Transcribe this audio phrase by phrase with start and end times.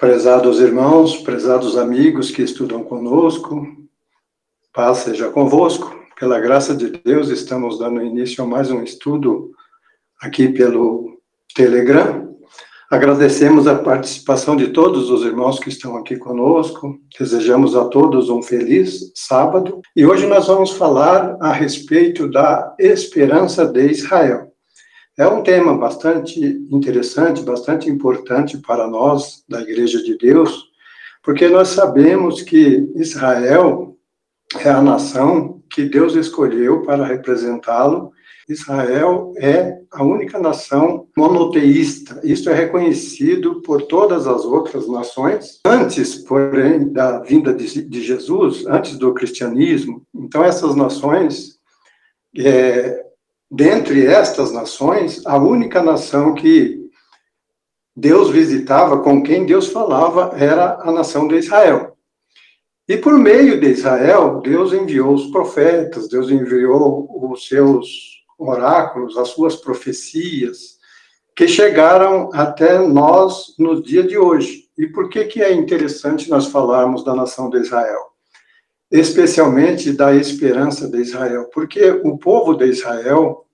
[0.00, 3.66] Prezados irmãos, prezados amigos que estudam conosco,
[4.72, 5.94] paz seja convosco.
[6.18, 9.50] Pela graça de Deus, estamos dando início a mais um estudo
[10.18, 11.18] aqui pelo
[11.54, 12.34] Telegram.
[12.90, 16.98] Agradecemos a participação de todos os irmãos que estão aqui conosco.
[17.18, 19.82] Desejamos a todos um feliz sábado.
[19.94, 24.49] E hoje nós vamos falar a respeito da esperança de Israel.
[25.20, 26.40] É um tema bastante
[26.70, 30.70] interessante, bastante importante para nós da Igreja de Deus,
[31.22, 33.98] porque nós sabemos que Israel
[34.64, 38.12] é a nação que Deus escolheu para representá-lo.
[38.48, 42.18] Israel é a única nação monoteísta.
[42.24, 45.60] Isso é reconhecido por todas as outras nações.
[45.66, 51.58] Antes, porém, da vinda de, Jesus, antes do cristianismo, então essas nações
[52.38, 53.09] é,
[53.50, 56.88] dentre estas nações, a única nação que
[57.96, 61.96] Deus visitava, com quem Deus falava, era a nação de Israel.
[62.88, 69.28] E por meio de Israel, Deus enviou os profetas, Deus enviou os seus oráculos, as
[69.28, 70.78] suas profecias,
[71.34, 74.68] que chegaram até nós no dia de hoje.
[74.78, 78.10] E por que, que é interessante nós falarmos da nação de Israel?
[78.90, 83.46] especialmente da esperança de Israel, porque o povo de Israel,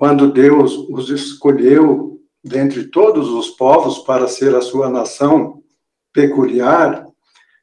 [0.00, 5.62] quando Deus os escolheu dentre todos os povos para ser a sua nação
[6.10, 7.04] peculiar,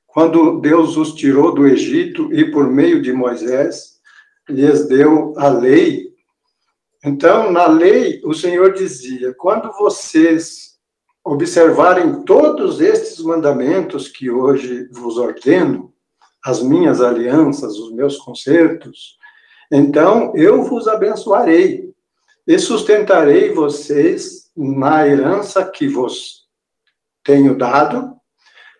[0.06, 4.00] quando Deus os tirou do Egito e por meio de Moisés
[4.48, 6.10] lhes deu a lei.
[7.04, 10.78] Então, na lei, o Senhor dizia: quando vocês
[11.26, 15.92] observarem todos estes mandamentos que hoje vos ordeno,
[16.46, 19.18] as minhas alianças, os meus concertos,
[19.72, 21.97] então eu vos abençoarei
[22.48, 26.48] e sustentarei vocês na herança que vos
[27.24, 28.16] tenho dado.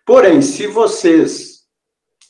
[0.06, 1.58] Porém, se vocês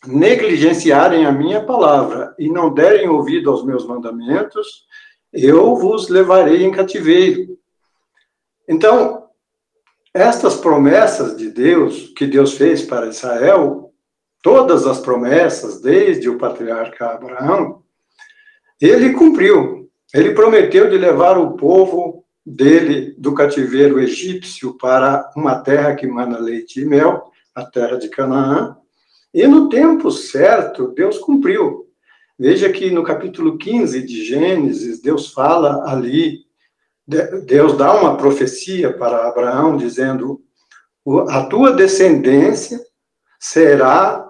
[0.05, 4.87] negligenciarem a minha palavra e não derem ouvido aos meus mandamentos,
[5.33, 7.59] eu vos levarei em cativeiro.
[8.67, 9.29] Então,
[10.13, 13.93] estas promessas de Deus, que Deus fez para Israel,
[14.43, 17.83] todas as promessas, desde o patriarca Abraão,
[18.81, 19.78] ele cumpriu.
[20.13, 26.39] Ele prometeu de levar o povo dele do cativeiro egípcio para uma terra que mana
[26.39, 28.77] leite e mel, a terra de Canaã.
[29.35, 31.87] E no tempo certo, Deus cumpriu.
[32.39, 36.47] Veja que no capítulo 15 de Gênesis, Deus fala ali,
[37.45, 40.41] Deus dá uma profecia para Abraão, dizendo:
[41.29, 42.81] a tua descendência
[43.39, 44.27] será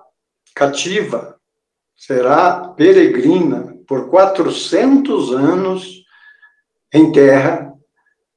[0.54, 1.38] cativa,
[1.94, 6.04] será peregrina por 400 anos
[6.92, 7.74] em terra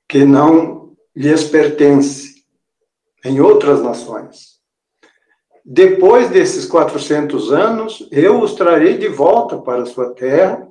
[0.07, 2.45] que não lhes pertence,
[3.23, 4.61] em outras nações.
[5.63, 10.67] Depois desses 400 anos, eu os trarei de volta para a sua terra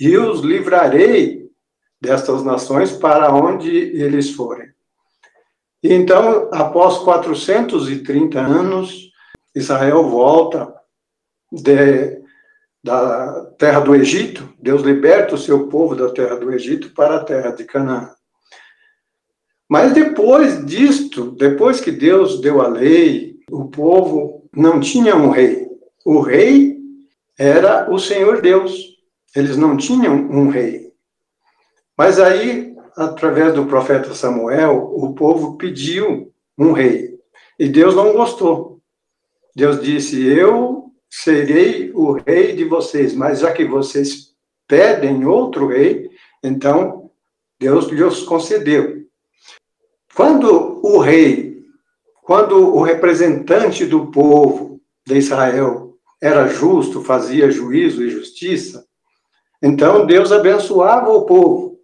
[0.00, 1.48] e os livrarei
[2.00, 4.68] destas nações para onde eles forem.
[5.82, 9.10] Então, após 430 anos,
[9.54, 10.74] Israel volta
[11.52, 12.20] de,
[12.86, 17.24] da terra do Egito, Deus liberta o seu povo da terra do Egito para a
[17.24, 18.12] terra de Canaã.
[19.68, 25.66] Mas depois disto, depois que Deus deu a lei, o povo não tinha um rei.
[26.04, 26.78] O rei
[27.36, 28.72] era o Senhor Deus.
[29.34, 30.92] Eles não tinham um rei.
[31.98, 37.18] Mas aí, através do profeta Samuel, o povo pediu um rei.
[37.58, 38.80] E Deus não gostou.
[39.56, 40.85] Deus disse: Eu
[41.22, 44.34] serei o rei de vocês, mas já que vocês
[44.68, 46.10] pedem outro rei,
[46.42, 47.10] então
[47.58, 49.06] Deus lhes concedeu.
[50.14, 51.64] Quando o rei,
[52.22, 58.84] quando o representante do povo de Israel era justo, fazia juízo e justiça,
[59.62, 61.78] então Deus abençoava o povo.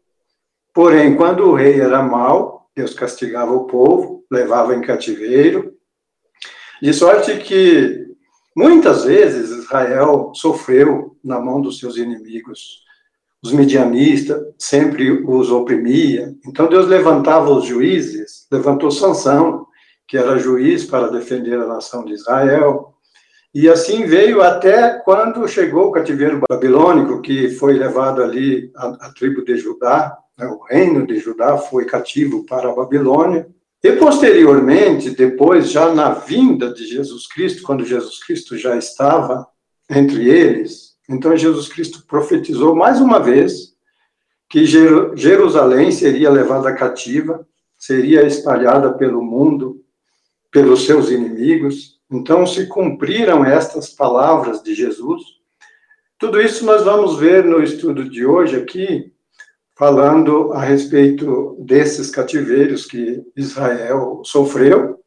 [0.74, 5.74] Porém, quando o rei era mau, Deus castigava o povo, levava em cativeiro,
[6.82, 8.01] de sorte que
[8.54, 12.82] Muitas vezes Israel sofreu na mão dos seus inimigos.
[13.42, 16.34] Os medianistas sempre os oprimia.
[16.46, 19.66] Então Deus levantava os juízes, levantou Sansão,
[20.06, 22.94] que era juiz para defender a nação de Israel.
[23.54, 29.12] E assim veio até quando chegou o cativeiro babilônico, que foi levado ali a, a
[29.12, 33.46] tribo de Judá, né, o reino de Judá foi cativo para a Babilônia.
[33.82, 39.46] E posteriormente, depois, já na vinda de Jesus Cristo, quando Jesus Cristo já estava
[39.90, 43.72] entre eles, então Jesus Cristo profetizou mais uma vez
[44.48, 47.46] que Jerusalém seria levada cativa,
[47.76, 49.82] seria espalhada pelo mundo
[50.52, 51.98] pelos seus inimigos.
[52.10, 55.22] Então, se cumpriram estas palavras de Jesus.
[56.18, 59.12] Tudo isso nós vamos ver no estudo de hoje aqui,
[59.76, 65.00] falando a respeito desses cativeiros que Israel sofreu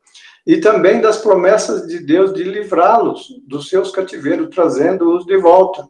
[0.45, 5.87] e também das promessas de Deus de livrá-los dos seus cativeiros, trazendo-os de volta.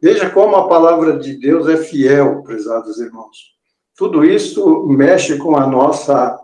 [0.00, 3.52] Veja como a palavra de Deus é fiel, prezados irmãos.
[3.96, 6.38] Tudo isso mexe com a nossa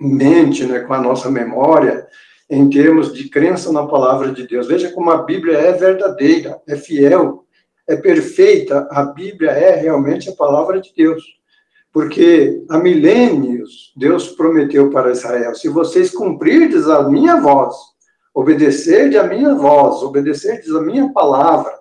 [0.00, 2.06] mente, né, com a nossa memória,
[2.48, 4.66] em termos de crença na palavra de Deus.
[4.66, 7.43] Veja como a Bíblia é verdadeira, é fiel,
[7.86, 8.88] é perfeita.
[8.90, 11.22] A Bíblia é realmente a palavra de Deus.
[11.92, 17.74] Porque há milênios Deus prometeu para Israel: se vocês cumprirdes a minha voz,
[18.34, 21.72] obedecerdes a minha voz, obedecerdes a minha palavra,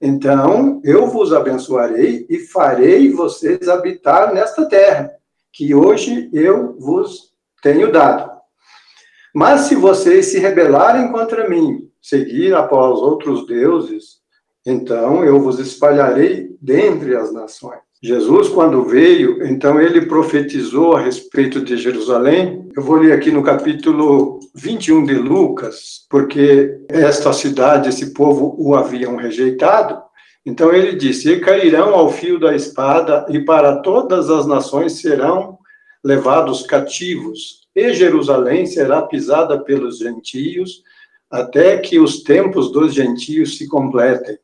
[0.00, 5.12] então eu vos abençoarei e farei vocês habitar nesta terra,
[5.52, 7.32] que hoje eu vos
[7.62, 8.30] tenho dado.
[9.32, 14.23] Mas se vocês se rebelarem contra mim, seguir após outros deuses,
[14.64, 17.80] então eu vos espalharei dentre as nações.
[18.02, 22.68] Jesus, quando veio, então ele profetizou a respeito de Jerusalém.
[22.76, 28.74] Eu vou ler aqui no capítulo 21 de Lucas, porque esta cidade, esse povo o
[28.74, 30.02] haviam rejeitado.
[30.44, 35.58] Então ele disse: E cairão ao fio da espada, e para todas as nações serão
[36.04, 40.82] levados cativos, e Jerusalém será pisada pelos gentios,
[41.30, 44.36] até que os tempos dos gentios se completem.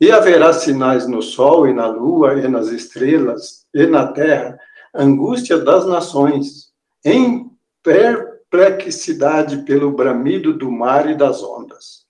[0.00, 4.58] E haverá sinais no sol e na lua e nas estrelas e na terra,
[4.94, 6.72] angústia das nações,
[7.04, 7.50] em
[7.82, 12.06] perplexidade pelo bramido do mar e das ondas.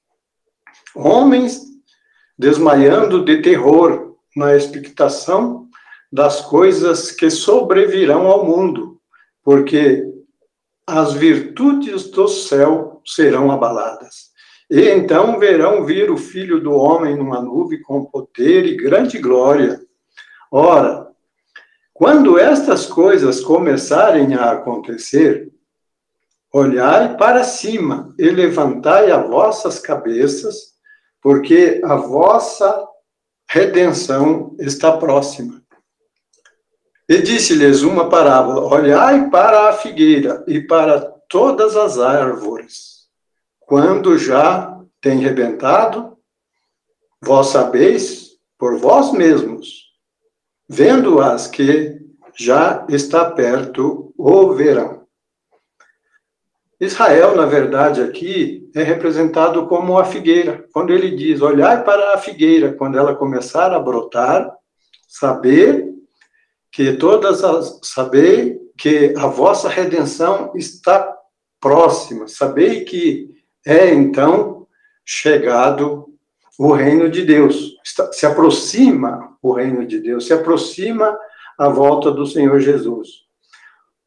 [0.95, 1.63] Homens
[2.39, 5.69] desmaiando de terror na expectação
[6.13, 9.01] das coisas que sobrevirão ao mundo,
[9.43, 10.05] porque
[10.87, 14.28] as virtudes do céu serão abaladas.
[14.71, 19.81] E então verão vir o filho do homem numa nuvem com poder e grande glória.
[20.51, 21.09] Ora,
[21.95, 25.51] quando estas coisas começarem a acontecer,
[26.53, 30.75] olhai para cima e levantai as vossas cabeças,
[31.23, 32.87] porque a vossa
[33.49, 35.63] redenção está próxima.
[37.09, 42.98] E disse-lhes uma parábola: Olhai para a figueira e para todas as árvores.
[43.69, 46.17] Quando já tem rebentado,
[47.23, 49.91] vós sabeis por vós mesmos,
[50.67, 52.01] vendo-as que
[52.35, 55.07] já está perto o verão.
[56.81, 60.67] Israel, na verdade, aqui é representado como a figueira.
[60.73, 64.51] Quando ele diz, olhai para a figueira, quando ela começar a brotar,
[65.07, 65.93] saber
[66.73, 71.15] que todas as sabei que a vossa redenção está
[71.61, 73.37] próxima, sabei que
[73.69, 74.67] é então
[75.05, 76.07] chegado
[76.59, 77.77] o reino de Deus,
[78.13, 81.17] se aproxima o reino de Deus, se aproxima
[81.59, 83.09] a volta do Senhor Jesus.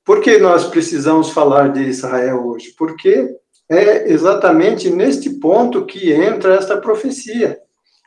[0.03, 2.73] Por que nós precisamos falar de Israel hoje?
[2.75, 3.29] Porque
[3.69, 7.59] é exatamente neste ponto que entra esta profecia.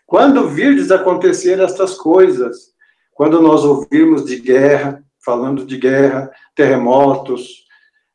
[0.04, 2.74] Quando virdes acontecer estas coisas,
[3.12, 7.64] quando nós ouvimos de guerra, falando de guerra, terremotos,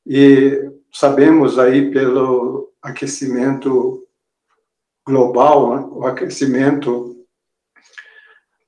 [0.06, 4.05] e sabemos aí pelo aquecimento
[5.05, 7.17] global, né, o aquecimento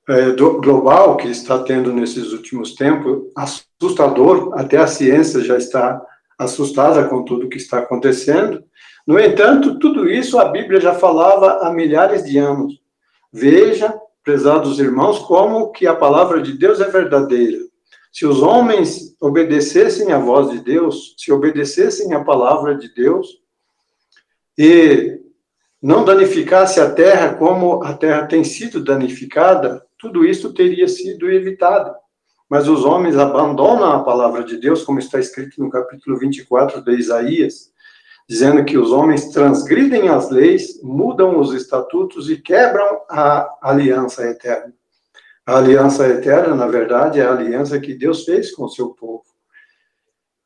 [0.08, 6.00] é, do, global que está tendo nesses últimos tempos, assustador, até a ciência já está
[6.38, 8.62] assustada com tudo que está acontecendo.
[9.06, 12.80] No entanto, tudo isso a Bíblia já falava há milhares de anos.
[13.32, 17.58] Veja prezados irmãos, como que a palavra de Deus é verdadeira.
[18.12, 23.41] Se os homens obedecessem à voz de Deus, se obedecessem à palavra de Deus,
[24.56, 25.20] e
[25.80, 31.94] não danificasse a terra como a terra tem sido danificada, tudo isso teria sido evitado.
[32.48, 36.92] Mas os homens abandonam a palavra de Deus, como está escrito no capítulo 24 de
[36.96, 37.72] Isaías,
[38.28, 44.72] dizendo que os homens transgridem as leis, mudam os estatutos e quebram a aliança eterna.
[45.44, 49.24] A aliança eterna, na verdade, é a aliança que Deus fez com o seu povo.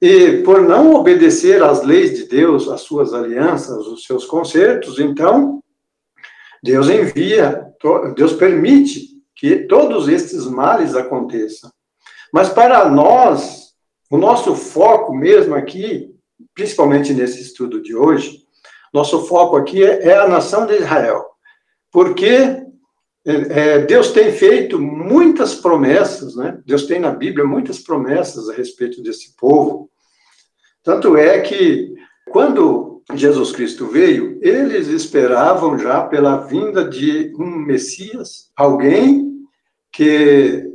[0.00, 5.62] E por não obedecer às leis de Deus, às suas alianças, os seus concertos, então,
[6.62, 7.66] Deus envia,
[8.14, 11.70] Deus permite que todos estes males aconteçam.
[12.32, 13.74] Mas para nós,
[14.10, 16.16] o nosso foco mesmo aqui
[16.54, 18.44] principalmente nesse estudo de hoje,
[18.92, 21.24] nosso foco aqui é, é a nação de Israel,
[21.92, 22.65] porque
[23.26, 26.60] é, é, Deus tem feito muitas promessas, né?
[26.64, 29.90] Deus tem na Bíblia muitas promessas a respeito desse povo.
[30.82, 31.94] Tanto é que
[32.30, 39.32] Quando Jesus Cristo veio, eles esperavam já pela vinda de um Messias, alguém
[39.92, 40.68] que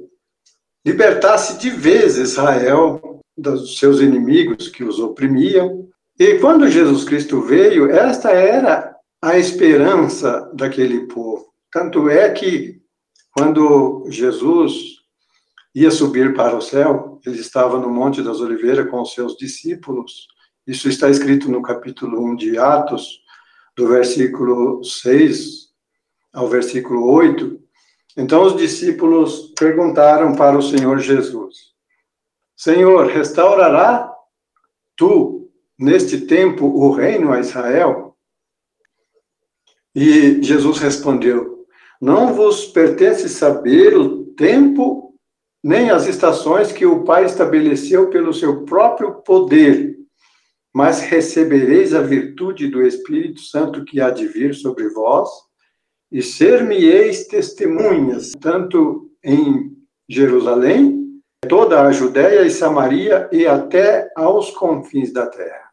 [0.86, 5.88] libertasse de vez Israel dos seus inimigos que os oprimiam.
[6.18, 11.51] E quando Jesus Cristo veio, esta era a esperança daquele povo.
[11.72, 12.82] Tanto é que
[13.32, 14.74] quando Jesus
[15.74, 20.28] ia subir para o céu, ele estava no Monte das Oliveiras com os seus discípulos.
[20.68, 23.22] Isso está escrito no capítulo 1 de Atos,
[23.76, 25.72] do versículo 6
[26.34, 27.60] ao versículo 8.
[28.18, 31.72] Então os discípulos perguntaram para o Senhor Jesus:
[32.56, 34.14] Senhor, restaurará
[34.98, 35.50] tu
[35.80, 38.18] neste tempo o reino a Israel?
[39.96, 41.51] E Jesus respondeu:
[42.02, 45.14] Não vos pertence saber o tempo
[45.64, 49.96] nem as estações que o Pai estabeleceu pelo seu próprio poder,
[50.74, 55.30] mas recebereis a virtude do Espírito Santo que há de vir sobre vós
[56.12, 59.72] e ser-me-eis testemunhas, tanto em
[60.10, 65.70] Jerusalém, toda a Judéia e Samaria e até aos confins da terra.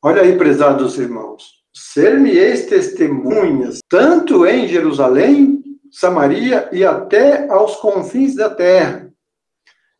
[0.00, 8.50] Olha aí, prezados irmãos, ser-me-eis testemunhas, tanto em Jerusalém, Samaria e até aos confins da
[8.50, 9.10] terra.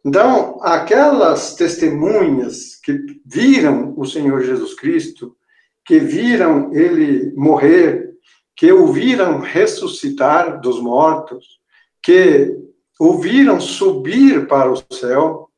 [0.04, 5.36] Então, aquelas testemunhas que viram o Senhor Jesus Cristo,
[5.84, 8.12] que viram ele morrer,
[8.56, 11.60] que ouviram ressuscitar dos mortos,
[12.02, 12.58] que
[12.98, 15.48] ouviram subir para o céu,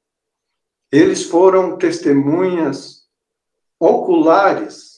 [0.93, 3.05] eles foram testemunhas
[3.79, 4.90] oculares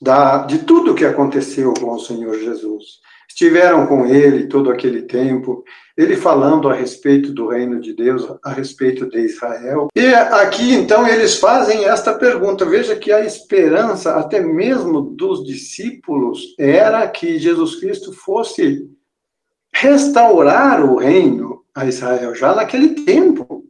[0.00, 5.02] da, de tudo o que aconteceu com o Senhor Jesus estiveram com ele todo aquele
[5.02, 5.62] tempo,
[5.94, 9.88] ele falando a respeito do reino de Deus, a respeito de Israel.
[9.94, 12.64] E aqui, então, eles fazem esta pergunta.
[12.64, 18.88] Veja que a esperança, até mesmo dos discípulos, era que Jesus Cristo fosse
[19.70, 23.64] restaurar o reino a Israel, já naquele tempo.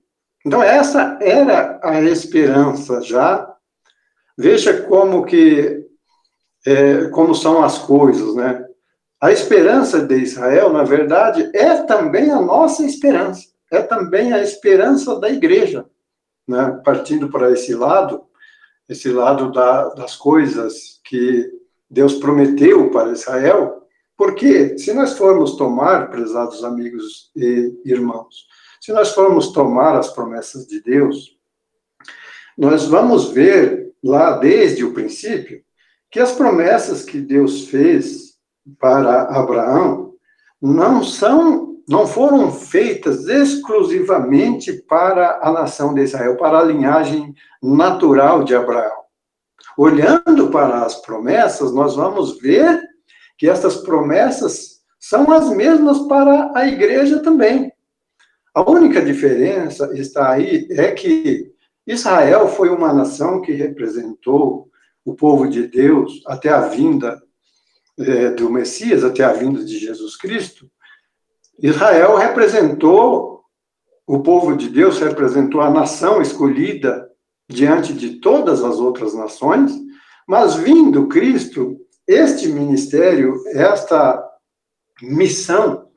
[0.45, 3.53] Então, essa era a esperança já.
[4.39, 5.86] Veja como que,
[6.67, 8.67] é, como são as coisas, né?
[9.21, 15.19] A esperança de Israel, na verdade, é também a nossa esperança, é também a esperança
[15.19, 15.87] da igreja,
[16.47, 16.81] né?
[16.85, 18.25] partindo para esse lado,
[18.89, 21.51] esse lado da, das coisas que
[21.89, 23.87] Deus prometeu para Israel,
[24.19, 28.47] porque se nós formos tomar, prezados amigos e irmãos,
[28.81, 31.39] se nós formos tomar as promessas de Deus,
[32.57, 35.66] nós vamos ver lá desde o princípio
[36.17, 38.37] que as promessas que Deus fez
[38.81, 40.15] para Abraão
[40.63, 48.45] não são, não foram feitas exclusivamente para a nação de Israel, para a linhagem natural
[48.45, 48.97] de Abraão.
[49.77, 52.81] Olhando para as promessas, nós vamos ver
[53.37, 57.71] que essas promessas são as mesmas para a igreja também.
[58.55, 61.53] A única diferença está aí é que
[61.87, 64.71] Israel foi uma nação que representou
[65.07, 67.23] o povo de Deus até a vinda
[67.99, 70.69] é, do Messias até a vinda de Jesus Cristo,
[71.63, 73.41] Israel representou
[74.07, 77.09] o povo de Deus, representou a nação escolhida
[77.49, 79.73] diante de todas as outras nações,
[80.27, 84.23] mas vindo Cristo, este ministério, esta
[85.01, 85.89] missão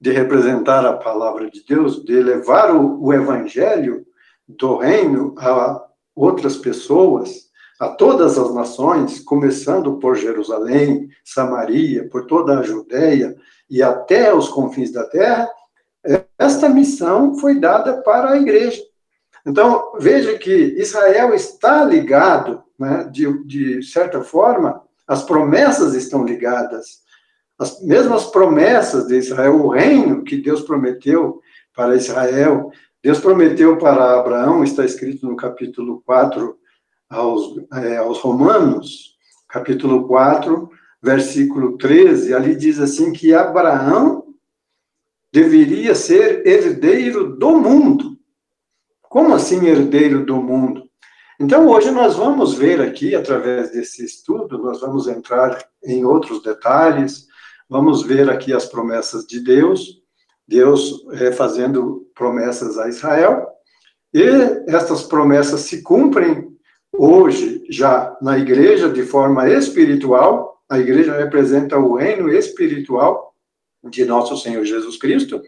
[0.00, 4.04] de representar a palavra de Deus, de levar o, o evangelho
[4.48, 7.44] do reino a outras pessoas,
[7.80, 13.36] a todas as nações, começando por Jerusalém, Samaria, por toda a Judéia
[13.68, 15.48] e até os confins da terra,
[16.38, 18.82] esta missão foi dada para a igreja.
[19.46, 27.02] Então, veja que Israel está ligado, né, de, de certa forma, as promessas estão ligadas.
[27.58, 31.40] As mesmas promessas de Israel, o reino que Deus prometeu
[31.74, 32.70] para Israel,
[33.02, 36.56] Deus prometeu para Abraão, está escrito no capítulo 4
[37.08, 39.16] aos, é, aos Romanos,
[39.48, 40.68] capítulo 4,
[41.02, 44.34] versículo 13, ali diz assim que Abraão
[45.32, 48.16] deveria ser herdeiro do mundo.
[49.02, 50.84] Como assim herdeiro do mundo?
[51.38, 57.26] Então, hoje nós vamos ver aqui, através desse estudo, nós vamos entrar em outros detalhes,
[57.68, 60.00] vamos ver aqui as promessas de Deus,
[60.46, 63.48] Deus é, fazendo promessas a Israel,
[64.12, 64.22] e
[64.68, 66.53] estas promessas se cumprem
[66.98, 73.34] hoje já na igreja de forma espiritual, a igreja representa o reino espiritual
[73.82, 75.42] de nosso Senhor Jesus Cristo.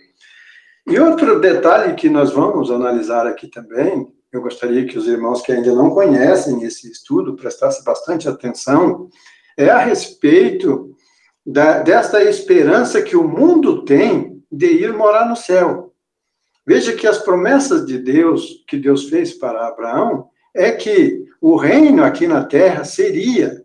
[0.87, 5.53] E outro detalhe que nós vamos analisar aqui também, eu gostaria que os irmãos que
[5.53, 9.09] ainda não conhecem esse estudo prestassem bastante atenção,
[9.57, 10.95] é a respeito
[11.45, 15.93] da, desta esperança que o mundo tem de ir morar no céu.
[16.67, 22.03] Veja que as promessas de Deus, que Deus fez para Abraão, é que o reino
[22.03, 23.63] aqui na terra seria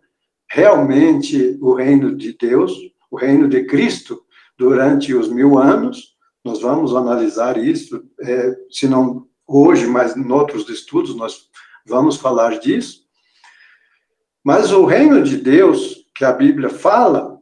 [0.48, 2.72] realmente o reino de Deus,
[3.10, 4.22] o reino de Cristo,
[4.56, 6.14] durante os mil anos.
[6.44, 11.48] Nós vamos analisar isso, é, se não hoje, mas em outros estudos nós
[11.84, 13.00] vamos falar disso.
[14.44, 17.36] Mas o reino de Deus, que a Bíblia fala,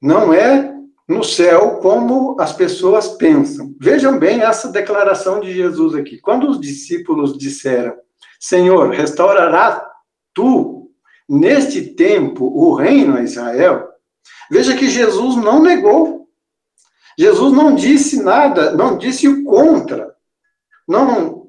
[0.00, 0.74] não é
[1.06, 3.76] no céu como as pessoas pensam.
[3.78, 6.18] Vejam bem essa declaração de Jesus aqui.
[6.18, 7.94] Quando os discípulos disseram:
[8.40, 9.86] Senhor, restaurará
[10.34, 10.90] tu
[11.28, 13.88] neste tempo o reino a Israel?
[14.50, 16.28] Veja que Jesus não negou.
[17.18, 20.14] Jesus não disse nada, não disse o contra.
[20.86, 21.48] Não,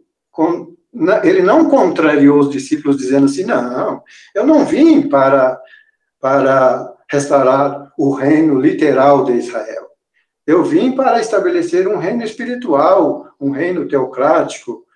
[1.24, 4.02] ele não contrariou os discípulos dizendo assim: não,
[4.34, 5.60] eu não vim para,
[6.20, 9.88] para restaurar o reino literal de Israel.
[10.46, 14.87] Eu vim para estabelecer um reino espiritual, um reino teocrático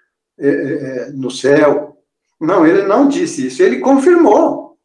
[1.13, 1.97] no céu.
[2.39, 4.77] Não, ele não disse isso, ele confirmou.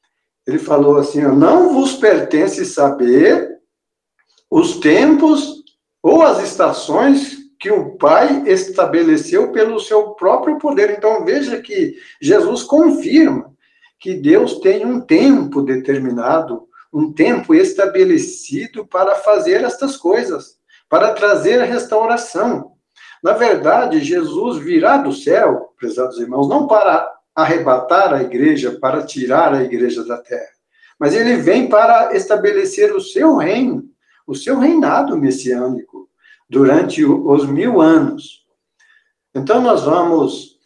[0.46, 3.56] Ele falou assim: não vos pertence saber
[4.50, 5.64] os tempos
[6.02, 10.90] ou as estações que o Pai estabeleceu pelo seu próprio poder.
[10.90, 13.52] Então veja que Jesus confirma
[13.98, 20.56] que Deus tem um tempo determinado um tempo estabelecido para fazer estas coisas,
[20.88, 22.72] para trazer a restauração.
[23.26, 29.52] Na verdade, Jesus virá do céu, prezados irmãos, não para arrebatar a igreja, para tirar
[29.52, 30.52] a igreja da terra,
[30.96, 33.82] mas ele vem para estabelecer o seu reino,
[34.28, 36.08] o seu reinado messiânico,
[36.48, 38.46] durante os mil anos.
[39.34, 40.60] Então, nós vamos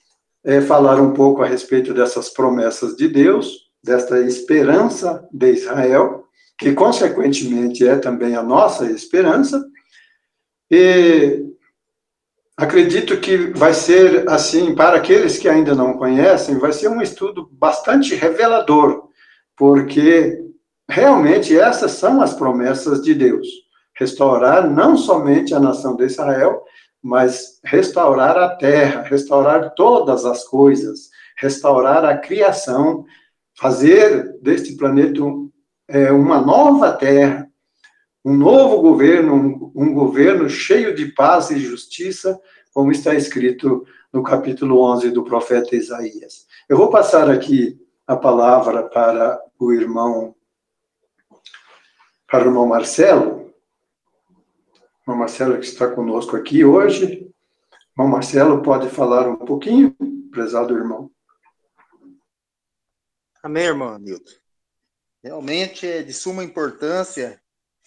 [0.44, 6.26] é, falar um pouco a respeito dessas promessas de Deus, desta esperança de Israel,
[6.58, 9.64] que consequentemente é também a nossa esperança.
[10.70, 11.48] E
[12.60, 17.48] acredito que vai ser assim, para aqueles que ainda não conhecem, vai ser um estudo
[17.50, 19.08] bastante revelador,
[19.56, 20.38] porque
[20.86, 23.46] realmente essas são as promessas de Deus.
[23.98, 26.62] Restaurar não somente a nação de Israel,
[27.02, 33.06] mas restaurar a terra, restaurar todas as coisas, restaurar a criação,
[33.58, 35.22] fazer deste planeta
[35.88, 37.49] é, uma nova terra,
[38.24, 42.38] um novo governo, um, um governo cheio de paz e justiça,
[42.72, 46.46] como está escrito no capítulo 11 do profeta Isaías.
[46.68, 50.34] Eu vou passar aqui a palavra para o irmão
[52.26, 53.52] para o irmão Marcelo.
[54.30, 57.32] O irmão Marcelo que está conosco aqui hoje.
[57.96, 59.96] O irmão Marcelo pode falar um pouquinho,
[60.30, 61.10] prezado irmão.
[63.42, 64.32] Amém, irmão Nilton.
[65.22, 67.39] Realmente é de suma importância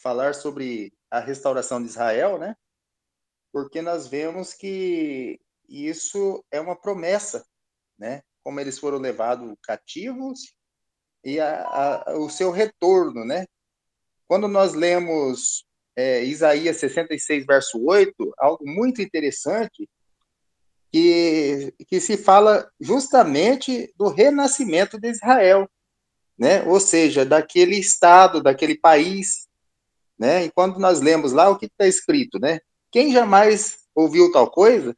[0.04, 2.56] falar sobre a restauração de Israel, né?
[3.54, 5.40] Porque nós vemos que
[5.70, 7.46] isso é uma promessa,
[7.98, 8.22] né?
[8.44, 10.54] Como eles foram levados cativos
[11.24, 13.46] e a, a, o seu retorno, né?
[14.28, 19.90] Quando nós lemos é, Isaías 66, verso 8, algo muito interessante,
[20.92, 25.70] que, que se fala justamente do renascimento de Israel,
[26.38, 26.64] né?
[26.64, 29.48] Ou seja, daquele estado, daquele país,
[30.18, 30.46] né?
[30.46, 32.60] E quando nós lemos lá, o que está escrito, né?
[32.92, 34.96] Quem jamais ouviu tal coisa?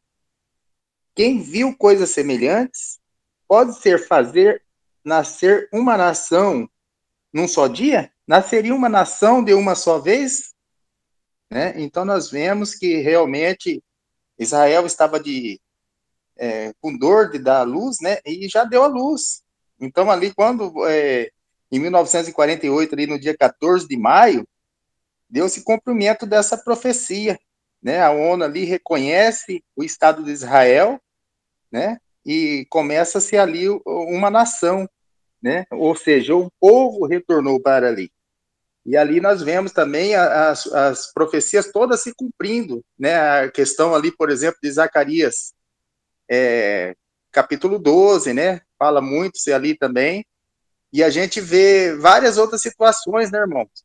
[1.13, 2.99] Quem viu coisas semelhantes?
[3.47, 4.63] Pode ser fazer
[5.03, 6.69] nascer uma nação
[7.31, 8.11] num só dia?
[8.27, 10.53] Nasceria uma nação de uma só vez?
[11.49, 11.73] Né?
[11.77, 13.81] Então nós vemos que realmente
[14.37, 15.59] Israel estava de
[16.37, 18.17] é, com dor de dar a luz, né?
[18.25, 19.41] E já deu a luz.
[19.79, 21.31] Então, ali, quando, é,
[21.71, 24.47] em 1948, ali no dia 14 de maio,
[25.35, 27.37] deu-se cumprimento dessa profecia,
[27.83, 28.01] né?
[28.01, 30.97] A ONU ali reconhece o Estado de Israel,
[31.69, 31.99] né?
[32.25, 34.89] E começa-se ali uma nação,
[35.43, 35.65] né?
[35.71, 38.09] Ou seja, um povo retornou para ali.
[38.85, 43.41] E ali nós vemos também as, as profecias todas se cumprindo, né?
[43.41, 45.53] A questão ali, por exemplo, de Zacarias
[46.31, 46.95] é,
[47.29, 48.61] capítulo 12, né?
[48.79, 50.25] Fala muito ali também.
[50.93, 53.83] E a gente vê várias outras situações, né, irmãos?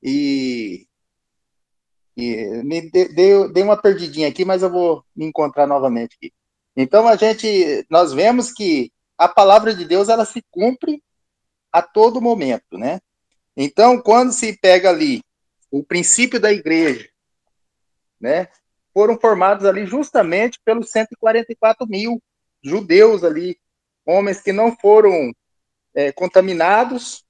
[0.00, 0.86] E,
[2.16, 6.32] e me dei, dei uma perdidinha aqui, mas eu vou me encontrar novamente aqui.
[6.76, 11.02] Então a gente, nós vemos que a palavra de Deus ela se cumpre
[11.70, 13.00] a todo momento, né?
[13.56, 15.22] Então quando se pega ali
[15.70, 17.08] o princípio da igreja,
[18.20, 18.48] né?
[18.92, 22.22] foram formados ali justamente pelos 144 mil,
[22.62, 23.58] judeus ali,
[24.04, 25.32] homens que não foram
[25.94, 27.24] é, contaminados,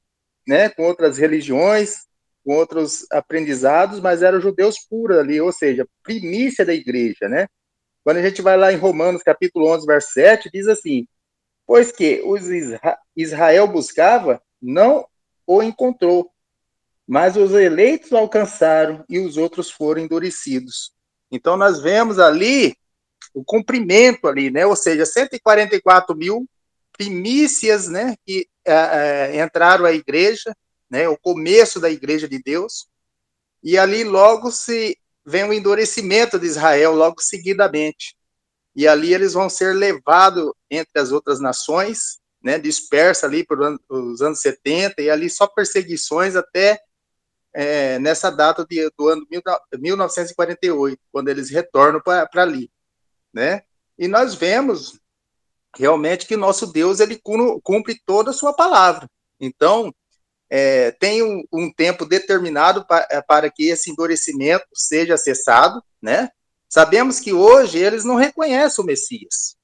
[0.46, 2.06] né, com outras religiões,
[2.44, 7.46] com outros aprendizados, mas eram judeus puros ali, ou seja, primícia da igreja, né?
[8.04, 11.06] Quando a gente vai lá em Romanos, capítulo 11, verso 7, diz assim:
[11.66, 12.42] Pois que os
[13.16, 15.06] Israel buscava, não
[15.46, 16.30] o encontrou,
[17.06, 20.92] mas os eleitos alcançaram e os outros foram endurecidos.
[21.30, 22.76] Então nós vemos ali
[23.32, 24.66] o cumprimento ali, né?
[24.66, 26.46] Ou seja, 144 mil
[26.96, 28.14] primícias, né?
[28.26, 30.54] Que é, é, entraram à igreja,
[30.92, 31.08] né?
[31.08, 32.86] O começo da igreja de Deus.
[33.62, 38.14] E ali logo se vem o endurecimento de Israel, logo seguidamente.
[38.76, 42.58] E ali eles vão ser levados entre as outras nações, né?
[42.58, 46.78] Dispersa ali por os anos 70 e ali só perseguições até
[47.54, 49.26] é, nessa data de, do ano
[49.72, 52.70] 1948, quando eles retornam para ali
[53.32, 53.62] né?
[53.98, 55.00] E nós vemos
[55.74, 57.18] realmente que nosso Deus ele
[57.62, 59.08] cumpre toda a sua palavra.
[59.40, 59.92] Então,
[60.54, 66.28] é, tem um, um, tempo determinado pa, é, para que esse endurecimento seja cessado, né?
[66.68, 69.56] Sabemos que hoje eles não reconhecem o Messias,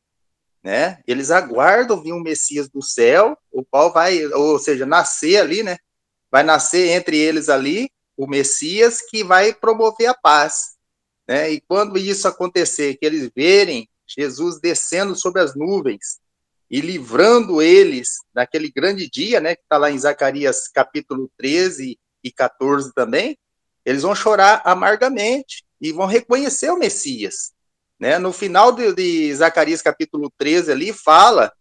[0.65, 1.03] né?
[1.07, 5.77] Eles aguardam vir um Messias do céu, o qual vai, ou seja, nascer ali, né?
[6.31, 10.79] Vai nascer entre eles ali o Messias que vai promover a paz.
[11.29, 11.53] Né?
[11.53, 16.19] E quando isso acontecer, que eles verem Jesus descendo sobre as nuvens
[16.71, 22.31] e livrando eles naquele grande dia, né, que está lá em Zacarias capítulo 13 e
[22.33, 23.39] 14 também,
[23.85, 27.53] eles vão chorar amargamente e vão reconhecer o Messias.
[27.99, 28.19] Né?
[28.19, 31.53] No final de, de Zacarias capítulo 13 ali fala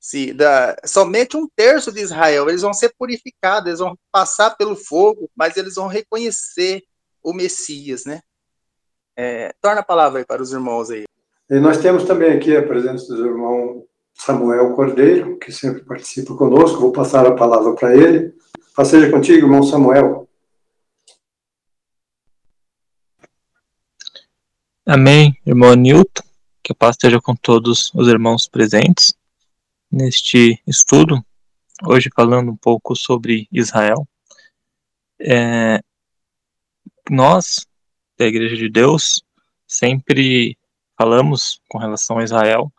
[0.00, 4.74] se da, somente um terço de Israel eles vão ser purificados, eles vão passar pelo
[4.74, 6.82] fogo, mas eles vão reconhecer
[7.22, 8.20] o Messias, né?
[9.14, 11.04] É, torna a palavra aí para os irmãos aí.
[11.50, 13.84] E nós temos também aqui a presença do irmão
[14.20, 16.78] Samuel Cordeiro, que sempre participa conosco.
[16.78, 18.34] Vou passar a palavra para ele.
[18.76, 20.28] Passeja contigo, irmão Samuel.
[24.84, 26.22] Amém, irmão Newton.
[26.62, 29.14] Que a paz esteja com todos os irmãos presentes
[29.90, 31.24] neste estudo.
[31.82, 34.06] Hoje falando um pouco sobre Israel.
[35.18, 35.80] É,
[37.08, 37.66] nós,
[38.18, 39.24] da Igreja de Deus,
[39.66, 40.58] sempre
[40.94, 42.70] falamos com relação a Israel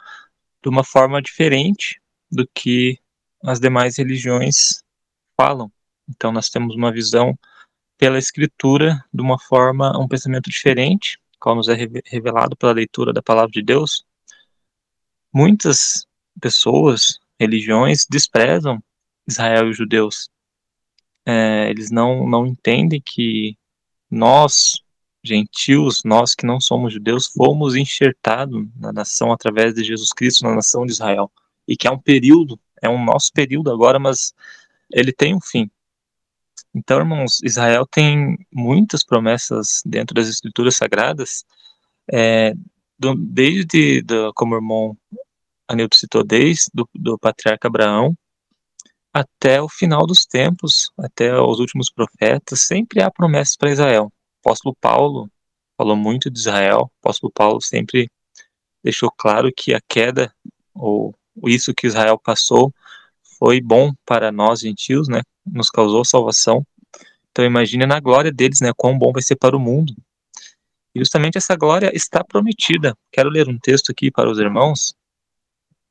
[0.62, 3.00] de uma forma diferente do que
[3.44, 4.84] as demais religiões
[5.36, 5.72] falam.
[6.08, 7.38] Então nós temos uma visão
[7.98, 13.22] pela escritura de uma forma, um pensamento diferente, qual nos é revelado pela leitura da
[13.22, 14.06] palavra de Deus.
[15.34, 16.06] Muitas
[16.40, 18.82] pessoas, religiões desprezam
[19.28, 20.30] Israel e os judeus.
[21.26, 23.56] É, eles não não entendem que
[24.10, 24.82] nós
[25.24, 30.56] gentios, nós que não somos judeus, fomos enxertados na nação através de Jesus Cristo, na
[30.56, 31.32] nação de Israel.
[31.68, 34.34] E que é um período, é um nosso período agora, mas
[34.92, 35.70] ele tem um fim.
[36.74, 41.46] Então, irmãos, Israel tem muitas promessas dentro das escrituras sagradas,
[42.12, 42.54] é,
[42.98, 44.98] do, desde, do, como o irmão
[45.68, 48.16] Anilton citou, desde do, do patriarca Abraão,
[49.14, 54.76] até o final dos tempos, até os últimos profetas, sempre há promessas para Israel apóstolo
[54.80, 55.30] Paulo
[55.78, 56.82] falou muito de Israel.
[56.82, 58.10] O apóstolo Paulo sempre
[58.84, 60.34] deixou claro que a queda,
[60.74, 62.74] ou isso que Israel passou,
[63.38, 65.22] foi bom para nós gentios, né?
[65.46, 66.66] Nos causou salvação.
[67.32, 68.72] Então imagine na glória deles, né?
[68.76, 69.96] Quão bom vai ser para o mundo.
[70.94, 72.96] E justamente essa glória está prometida.
[73.12, 74.94] Quero ler um texto aqui para os irmãos,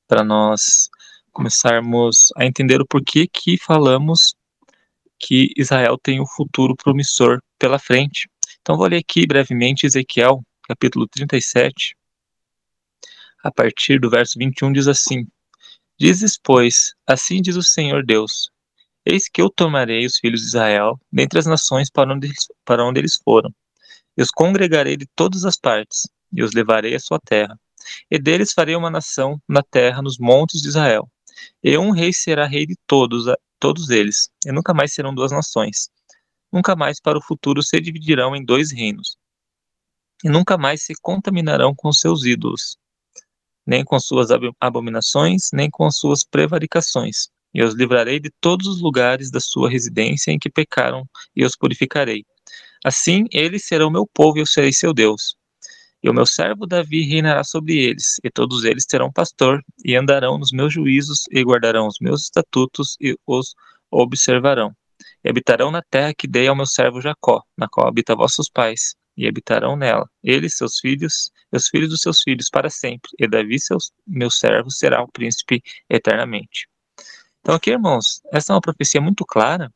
[0.06, 0.90] para nós
[1.32, 4.34] começarmos a entender o porquê que falamos
[5.18, 8.28] que Israel tem um futuro promissor pela frente.
[8.70, 11.96] Então vou ler aqui brevemente Ezequiel, capítulo 37,
[13.42, 15.26] a partir do verso 21 diz assim:
[15.98, 18.48] Dizes, pois, assim diz o Senhor Deus:
[19.04, 22.85] Eis que eu tomarei os filhos de Israel dentre as nações para onde, eles, para
[22.87, 23.52] onde eles foram,
[24.16, 27.59] e os congregarei de todas as partes, e os levarei à sua terra.
[28.09, 31.11] E deles farei uma nação na terra, nos montes de Israel.
[31.61, 33.24] E um rei será rei de todos,
[33.59, 35.90] todos eles, e nunca mais serão duas nações
[36.52, 39.16] nunca mais para o futuro se dividirão em dois reinos,
[40.24, 42.76] e nunca mais se contaminarão com seus ídolos,
[43.66, 44.28] nem com suas
[44.60, 47.28] abominações, nem com suas prevaricações.
[47.52, 51.56] E os livrarei de todos os lugares da sua residência em que pecaram, e os
[51.56, 52.24] purificarei.
[52.84, 55.36] Assim, eles serão meu povo e eu serei seu Deus.
[56.02, 60.38] E o meu servo Davi reinará sobre eles, e todos eles terão pastor, e andarão
[60.38, 63.54] nos meus juízos, e guardarão os meus estatutos, e os
[63.90, 64.74] observarão
[65.24, 68.96] e habitarão na terra que dei ao meu servo Jacó, na qual habita vossos pais,
[69.16, 70.08] e habitarão nela.
[70.22, 73.10] Ele, seus filhos, e os filhos dos seus filhos para sempre.
[73.18, 76.68] E Davi, seus, meu servo, será o príncipe eternamente.
[77.40, 79.72] Então aqui, irmãos, essa é uma profecia muito clara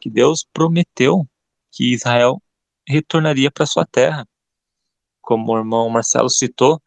[0.00, 1.26] que Deus prometeu
[1.72, 2.40] que Israel
[2.86, 4.26] retornaria para sua terra.
[5.20, 6.80] Como o irmão Marcelo citou,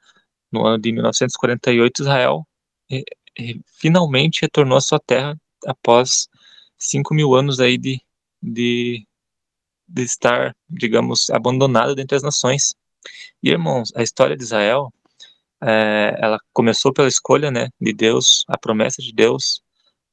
[0.51, 2.47] no ano de 1948, Israel
[2.89, 3.03] eh,
[3.37, 6.28] eh, finalmente retornou à sua terra após
[6.79, 8.01] cinco mil anos aí de,
[8.41, 9.05] de,
[9.87, 12.75] de estar, digamos, abandonado dentre as nações.
[13.43, 14.91] E, irmãos, a história de Israel,
[15.61, 19.61] é, ela começou pela escolha, né, de Deus, a promessa de Deus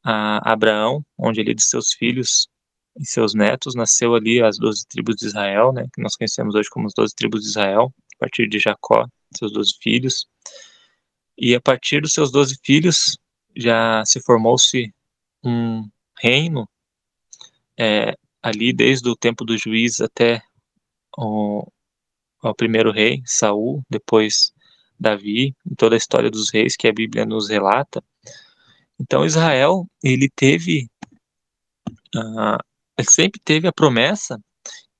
[0.08, 2.48] a Abraão, onde ele de seus filhos
[2.96, 6.70] e seus netos nasceu ali as doze tribos de Israel, né, que nós conhecemos hoje
[6.70, 9.04] como as doze tribos de Israel, a partir de Jacó,
[9.36, 10.28] seus doze filhos.
[11.36, 13.18] E a partir dos seus doze filhos
[13.56, 14.94] já se formou-se
[15.42, 16.68] um reino
[17.78, 20.42] é, ali desde o tempo do juiz até
[21.16, 21.66] o,
[22.42, 24.52] o primeiro rei, Saul, depois
[24.98, 28.02] Davi, toda a história dos reis que a Bíblia nos relata.
[28.98, 30.88] Então Israel, ele teve,
[32.14, 32.58] uh,
[32.98, 34.38] ele sempre teve a promessa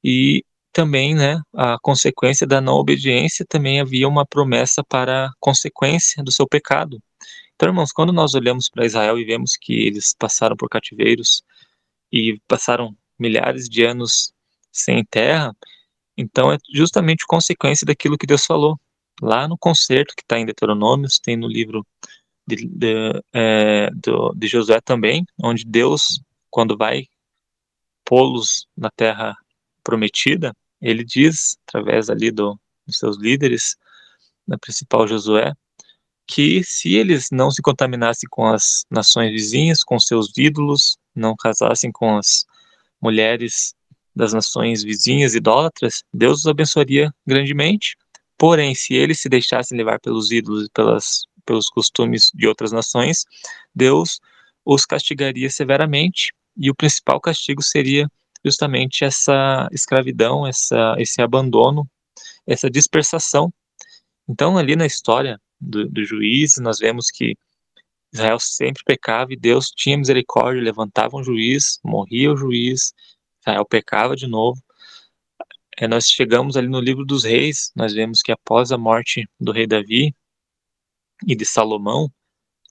[0.05, 6.23] e também, né, a consequência da não obediência também havia uma promessa para a consequência
[6.23, 7.01] do seu pecado.
[7.57, 11.43] Então, irmãos, quando nós olhamos para Israel e vemos que eles passaram por cativeiros
[12.13, 14.33] e passaram milhares de anos
[14.71, 15.57] sem terra,
[16.17, 18.79] então é justamente consequência daquilo que Deus falou.
[19.23, 21.87] Lá no concerto que está em Deuteronômios, tem no livro
[22.47, 27.07] de, de, é, do, de Josué também, onde Deus, quando vai
[28.05, 29.35] pô-los na terra
[29.83, 33.77] prometida, ele diz, através ali do, dos seus líderes,
[34.47, 35.55] na principal Josué,
[36.27, 41.93] que se eles não se contaminassem com as nações vizinhas, com seus ídolos, não casassem
[41.93, 42.45] com as
[43.01, 43.75] mulheres
[44.15, 47.97] das nações vizinhas idólatras, Deus os abençoaria grandemente.
[48.39, 53.25] Porém, se eles se deixassem levar pelos ídolos e pelas, pelos costumes de outras nações,
[53.75, 54.21] Deus
[54.65, 58.11] os castigaria severamente, e o principal castigo seria
[58.45, 61.89] justamente essa escravidão, essa, esse abandono,
[62.47, 63.53] essa dispersação.
[64.29, 67.37] Então, ali na história do, do juiz, nós vemos que
[68.13, 72.93] Israel sempre pecava e Deus tinha misericórdia, levantava um juiz, morria o juiz,
[73.41, 74.61] Israel pecava de novo.
[75.79, 79.53] É, nós chegamos ali no livro dos reis, nós vemos que após a morte do
[79.53, 80.15] rei Davi
[81.27, 82.11] e de Salomão,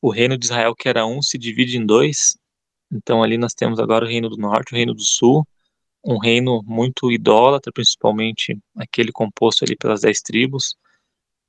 [0.02, 2.38] o reino de Israel, que era um, se divide em dois.
[2.91, 5.48] Então ali nós temos agora o reino do norte, o reino do sul,
[6.04, 10.76] um reino muito idólatra, principalmente aquele composto ali pelas dez tribos,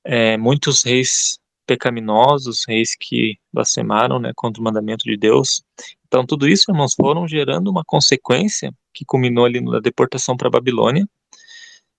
[0.06, 5.64] é, muitos reis pecaminosos, reis que blasfemaram né, contra o mandamento de Deus.
[6.06, 10.50] Então, tudo isso, irmãos, foram gerando uma consequência que culminou ali na deportação para a
[10.50, 11.06] Babilônia,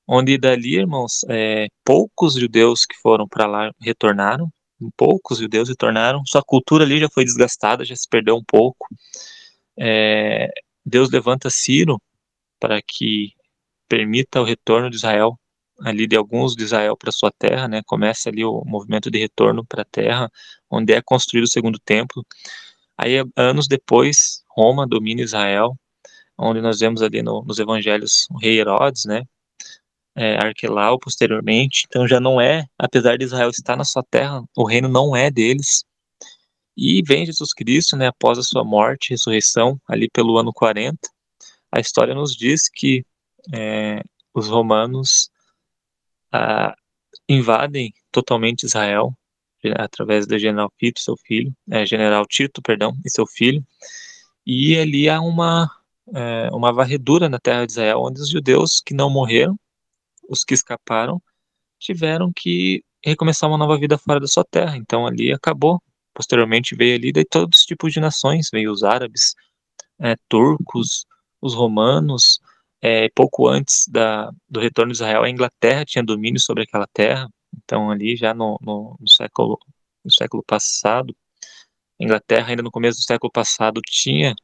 [0.07, 4.49] onde dali, irmãos, é, poucos judeus que foram para lá retornaram,
[4.95, 8.87] poucos judeus retornaram, sua cultura ali já foi desgastada, já se perdeu um pouco.
[9.77, 10.49] É,
[10.85, 12.01] Deus levanta Ciro
[12.57, 13.33] para que
[13.89, 15.37] permita o retorno de Israel
[15.81, 17.81] ali de alguns de Israel para sua terra, né?
[17.85, 20.31] Começa ali o movimento de retorno para a terra,
[20.69, 22.25] onde é construído o segundo templo.
[22.97, 25.77] Aí anos depois, Roma domina Israel,
[26.37, 29.23] onde nós vemos ali no, nos evangelhos o rei Herodes, né?
[30.15, 34.63] É, Arquelau posteriormente, então já não é, apesar de Israel estar na sua terra, o
[34.63, 35.85] reino não é deles.
[36.75, 40.97] E vem Jesus Cristo, né, após a sua morte ressurreição, ali pelo ano 40,
[41.71, 43.05] a história nos diz que
[43.53, 44.01] é,
[44.33, 45.29] os romanos
[46.31, 46.75] ah,
[47.27, 49.13] invadem totalmente Israel
[49.77, 53.65] através do general Tito, seu filho, é, general Tito, perdão, e seu filho,
[54.45, 55.69] e ali há uma
[56.13, 59.59] é, uma varredura na terra de Israel, onde os judeus que não morreram,
[60.29, 61.21] os que escaparam,
[61.79, 64.77] tiveram que recomeçar uma nova vida fora da sua terra.
[64.77, 65.81] Então ali acabou.
[66.13, 69.35] Posteriormente veio ali daí todos os tipos de nações, veio os árabes,
[69.99, 71.05] é, turcos,
[71.41, 72.39] os romanos,
[72.81, 77.27] é, pouco antes da, do retorno de Israel, a Inglaterra tinha domínio sobre aquela terra,
[77.63, 79.59] então ali já no, no, no século,
[80.03, 81.15] no século passado,
[81.99, 84.35] a Inglaterra ainda no começo do século passado tinha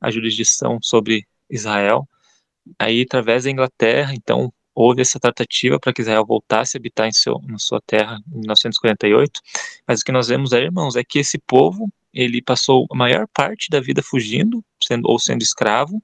[0.00, 2.08] a jurisdição sobre Israel,
[2.78, 7.12] aí através da Inglaterra, então houve essa tratativa para que Israel voltasse a habitar em
[7.12, 9.40] seu, na sua terra em 1948,
[9.86, 13.26] mas o que nós vemos aí, irmãos, é que esse povo, ele passou a maior
[13.34, 16.02] parte da vida fugindo, sendo, ou sendo escravo,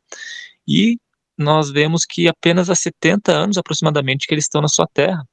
[0.67, 0.99] e
[1.37, 5.27] nós vemos que apenas há 70 anos aproximadamente que eles estão na sua terra.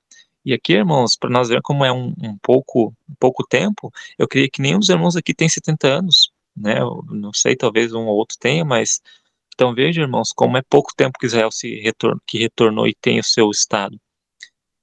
[0.46, 4.28] E aqui, irmãos, para nós ver como é um, um, pouco, um pouco tempo, eu
[4.28, 6.80] creio que nenhum dos irmãos aqui tem 70 anos, né?
[7.10, 9.02] Não sei, talvez um ou outro tenha, mas
[9.54, 13.20] então veja, irmãos, como é pouco tempo que Israel se retornou, que retornou e tem
[13.20, 14.00] o seu estado.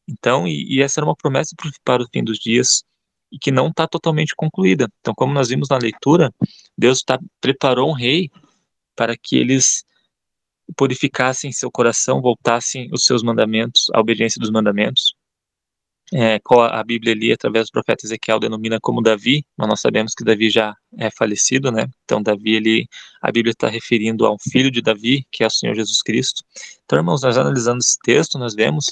[0.08, 1.54] Então, e, e essa era uma promessa
[1.84, 2.84] para o fim dos dias
[3.30, 4.88] e que não está totalmente concluída.
[5.00, 6.32] Então, como nós vimos na leitura,
[6.76, 8.30] Deus tá, preparou um rei
[8.96, 9.84] para que eles
[10.76, 15.14] purificassem seu coração, voltassem os seus mandamentos, a obediência dos mandamentos
[16.12, 20.24] é, a Bíblia ali, através do profeta Ezequiel, denomina como Davi, mas nós sabemos que
[20.24, 21.86] Davi já é falecido, né?
[22.04, 22.88] Então, Davi, ele,
[23.22, 26.42] a Bíblia está referindo a um filho de Davi, que é o Senhor Jesus Cristo.
[26.84, 28.86] Então, irmãos, nós analisando esse texto, nós vemos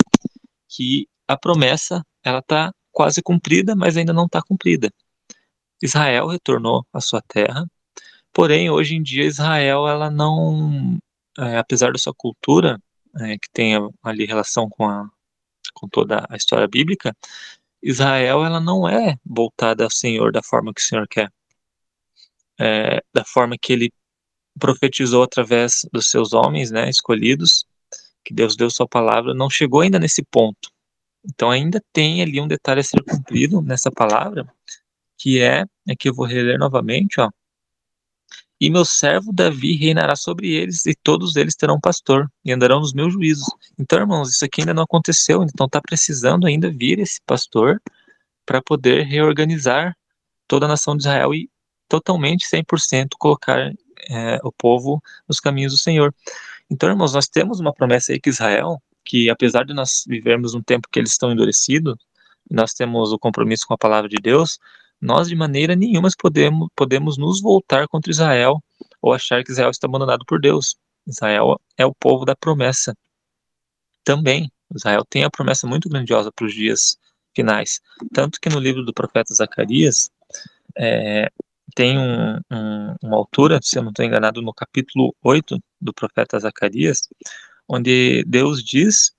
[0.69, 4.91] que a promessa, ela está quase cumprida, mas ainda não está cumprida.
[5.83, 7.67] Israel retornou à sua terra,
[8.33, 10.99] porém, hoje em dia, Israel, ela não,
[11.39, 12.81] é, apesar da sua cultura,
[13.21, 15.09] é, que tem ali relação com a
[15.75, 17.17] com toda a história bíblica,
[17.83, 21.33] Israel ela não é voltada ao Senhor da forma que o Senhor quer,
[22.59, 23.93] é, da forma que Ele
[24.59, 27.65] profetizou através dos seus homens, né, escolhidos,
[28.25, 30.71] que Deus deu sua palavra, não chegou ainda nesse ponto.
[31.25, 34.53] Então ainda tem ali um detalhe a ser cumprido nessa palavra,
[35.17, 37.31] que é, é que eu vou reler novamente, ó,
[38.61, 42.93] e meu servo Davi reinará sobre eles, e todos eles terão pastor, e andarão nos
[42.93, 43.47] meus juízos.
[43.79, 47.81] Então, irmãos, isso aqui ainda não aconteceu, então está precisando ainda vir esse pastor
[48.45, 49.97] para poder reorganizar
[50.49, 51.49] toda a nação de Israel e
[51.89, 53.73] totalmente 100% colocar
[54.11, 56.15] é, o povo nos caminhos do Senhor.
[56.71, 60.63] Então, irmãos, nós temos uma promessa aí que Israel, que apesar de nós vivermos um
[60.63, 61.97] tempo que eles estão endurecidos,
[62.51, 64.59] nós temos o compromisso com a palavra de Deus,
[65.01, 68.63] nós de maneira nenhuma podemos, podemos nos voltar contra Israel
[69.01, 70.77] ou achar que Israel está abandonado por Deus.
[71.07, 72.97] Israel é o povo da promessa.
[74.05, 76.99] Também, Israel tem a promessa muito grandiosa para os dias
[77.35, 77.81] finais.
[78.13, 80.11] Tanto que no livro do profeta Zacarias,
[80.77, 81.31] é,
[81.75, 86.39] tem um, um, uma altura, se eu não estou enganado, no capítulo 8 do profeta
[86.39, 87.09] Zacarias,
[87.69, 89.13] onde Deus diz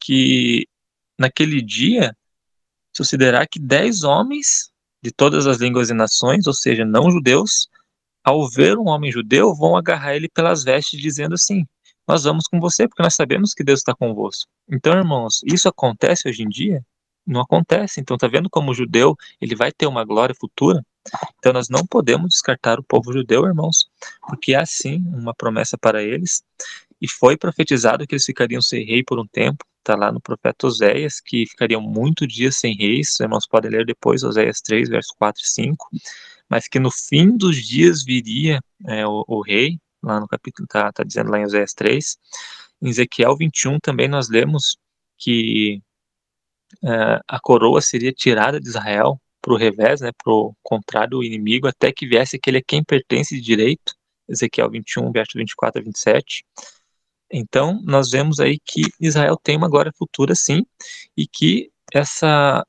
[0.00, 0.68] que
[1.18, 2.16] naquele dia
[2.92, 4.70] sucederá que dez homens
[5.02, 7.68] de todas as línguas e nações, ou seja, não judeus,
[8.24, 11.66] ao ver um homem judeu, vão agarrar ele pelas vestes, dizendo assim:
[12.06, 14.50] Nós vamos com você, porque nós sabemos que Deus está convosco.
[14.70, 16.84] Então, irmãos, isso acontece hoje em dia?
[17.26, 18.00] Não acontece.
[18.00, 20.84] Então, tá vendo como o judeu ele vai ter uma glória futura?
[21.38, 23.88] Então, nós não podemos descartar o povo judeu, irmãos,
[24.26, 26.42] porque há sim uma promessa para eles,
[27.00, 30.66] e foi profetizado que eles ficariam sem rei por um tempo, está lá no profeta
[30.66, 35.12] Oséias, que ficariam muito dias sem reis, os irmãos podem ler depois, Oséias 3, versos
[35.16, 35.88] 4 e 5,
[36.48, 40.92] mas que no fim dos dias viria é, o, o, rei, lá no capítulo, está
[40.92, 42.18] tá dizendo lá em Oséias 3,
[42.82, 44.76] em Ezequiel 21 também nós lemos
[45.16, 45.82] que
[46.84, 51.24] é, a coroa seria tirada de Israel para o revés, né, para o contrário do
[51.24, 53.94] inimigo, até que viesse aquele a quem pertence de direito,
[54.28, 56.44] Ezequiel 21, verso 24 a 27,
[57.30, 60.64] então, nós vemos aí que Israel tem uma glória futura, sim,
[61.16, 62.66] e que essa,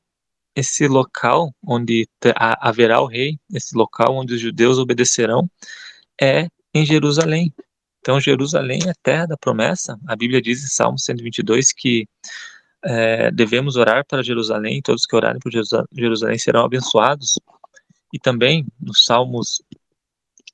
[0.55, 5.49] esse local onde haverá o rei, esse local onde os judeus obedecerão,
[6.21, 7.53] é em Jerusalém.
[7.99, 9.97] Então, Jerusalém é a terra da promessa.
[10.07, 12.07] A Bíblia diz em Salmo 122 que
[12.83, 17.39] é, devemos orar para Jerusalém, todos que orarem por Jerusalém serão abençoados.
[18.13, 19.61] E também, nos Salmos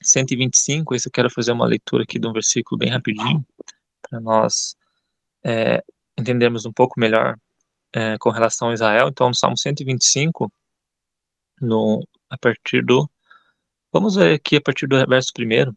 [0.01, 3.45] 125, esse eu quero fazer uma leitura aqui de um versículo bem rapidinho
[4.15, 4.75] para nós
[5.43, 5.83] é,
[6.17, 7.37] entendermos um pouco melhor
[7.93, 9.09] é, com relação a Israel.
[9.09, 10.51] Então, no Salmo 125,
[11.61, 13.09] no, a partir do.
[13.91, 15.75] Vamos ver aqui a partir do verso primeiro.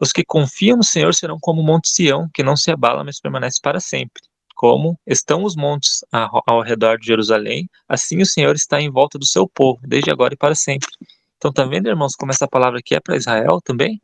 [0.00, 3.20] Os que confiam no Senhor serão como o Monte Sião, que não se abala, mas
[3.20, 4.22] permanece para sempre.
[4.54, 9.18] Como estão os montes ao, ao redor de Jerusalém, assim o Senhor está em volta
[9.18, 10.88] do seu povo, desde agora e para sempre.
[11.36, 14.00] Então, tá vendo, irmãos, como essa palavra aqui é para Israel também?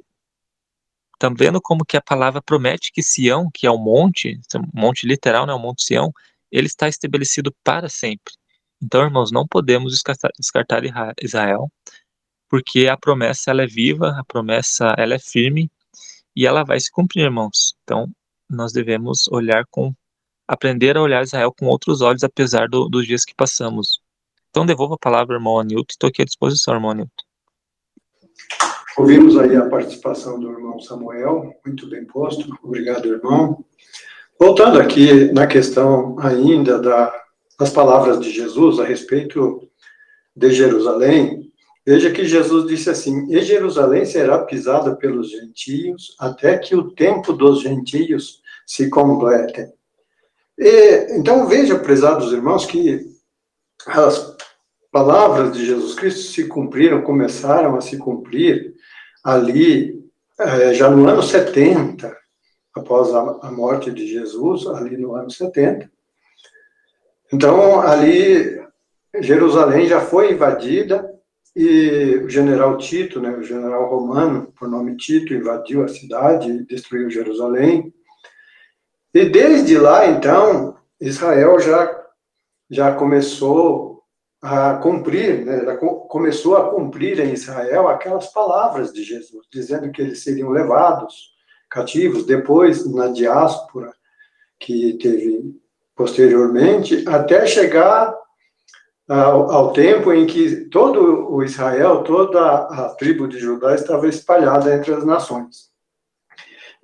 [1.16, 4.38] Estão vendo como que a palavra promete que Sião, que é o monte,
[4.74, 6.12] monte literal, né, o monte Sião,
[6.52, 8.34] ele está estabelecido para sempre.
[8.82, 10.82] Então, irmãos, não podemos descartar,
[11.22, 11.72] Israel,
[12.50, 15.70] porque a promessa ela é viva, a promessa ela é firme
[16.36, 17.74] e ela vai se cumprir, irmãos.
[17.82, 18.10] Então,
[18.48, 19.94] nós devemos olhar com
[20.46, 24.00] aprender a olhar Israel com outros olhos, apesar do, dos dias que passamos.
[24.50, 27.25] Então, devolvo a palavra, irmão Anilton, estou aqui à disposição, irmão Anilton.
[28.96, 32.50] Ouvimos aí a participação do irmão Samuel, muito bem posto.
[32.62, 33.62] Obrigado, irmão.
[34.40, 37.12] Voltando aqui na questão ainda da,
[37.60, 39.68] das palavras de Jesus a respeito
[40.34, 41.52] de Jerusalém,
[41.86, 47.34] veja que Jesus disse assim: E Jerusalém será pisada pelos gentios até que o tempo
[47.34, 49.68] dos gentios se complete.
[50.58, 53.04] E, então veja, prezados irmãos, que
[53.86, 54.34] as
[54.90, 58.74] palavras de Jesus Cristo se cumpriram, começaram a se cumprir
[59.26, 60.08] ali,
[60.38, 62.16] é, já no ano 70,
[62.72, 65.90] após a, morte de Jesus, ali no ano 70,
[67.32, 68.64] Então, ali,
[69.18, 71.12] Jerusalém já foi invadida
[71.56, 77.10] e o general Tito, né, o general romano, por nome Tito, invadiu a cidade destruiu
[77.10, 77.92] Jerusalém.
[79.12, 82.06] E desde lá, então, Israel já,
[82.70, 83.95] já começou
[84.42, 85.76] a cumprir, né,
[86.08, 91.34] começou a cumprir em Israel aquelas palavras de Jesus, dizendo que eles seriam levados
[91.70, 93.92] cativos, depois na diáspora
[94.58, 95.54] que teve
[95.96, 98.14] posteriormente, até chegar
[99.08, 104.74] ao, ao, tempo em que todo o Israel, toda a tribo de Judá estava espalhada
[104.74, 105.70] entre as nações.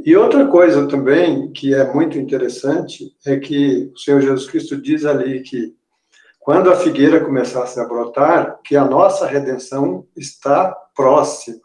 [0.04, 5.04] E outra coisa também que é muito interessante é que o Senhor Jesus Cristo diz
[5.04, 5.74] ali que
[6.42, 11.60] quando a figueira começasse a brotar, que a nossa redenção está próxima.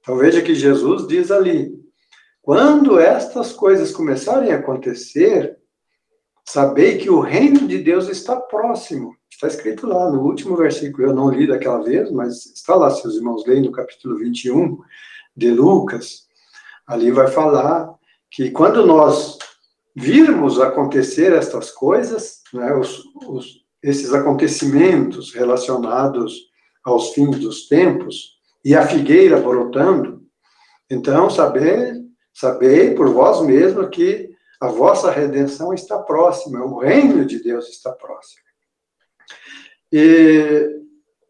[0.00, 1.72] Então veja que Jesus diz ali:
[2.42, 5.58] quando estas coisas começarem a acontecer,
[6.44, 9.16] sabei que o reino de Deus está próximo.
[9.30, 13.06] Está escrito lá no último versículo, eu não li daquela vez, mas está lá, se
[13.06, 14.78] os irmãos leem no capítulo 21
[15.34, 16.26] de Lucas,
[16.86, 17.94] ali vai falar
[18.30, 19.38] que quando nós
[19.94, 26.50] virmos acontecer estas coisas, né, os, os, esses acontecimentos relacionados
[26.84, 30.22] aos fins dos tempos, e a figueira brotando,
[30.90, 31.94] então saber,
[32.34, 37.92] sabei por vós mesmos que a vossa redenção está próxima, o reino de Deus está
[37.92, 38.42] próximo.
[39.90, 40.80] E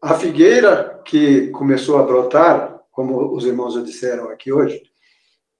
[0.01, 4.81] a figueira que começou a brotar, como os irmãos já disseram aqui hoje,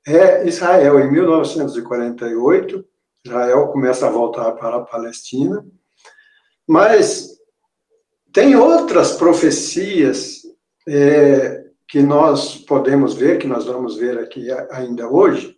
[0.05, 0.99] é Israel.
[0.99, 2.85] Em 1948,
[3.25, 5.65] Israel começa a voltar para a Palestina,
[6.67, 7.29] mas
[8.33, 10.41] tem outras profecias
[10.87, 15.57] é, que nós podemos ver, que nós vamos ver aqui ainda hoje,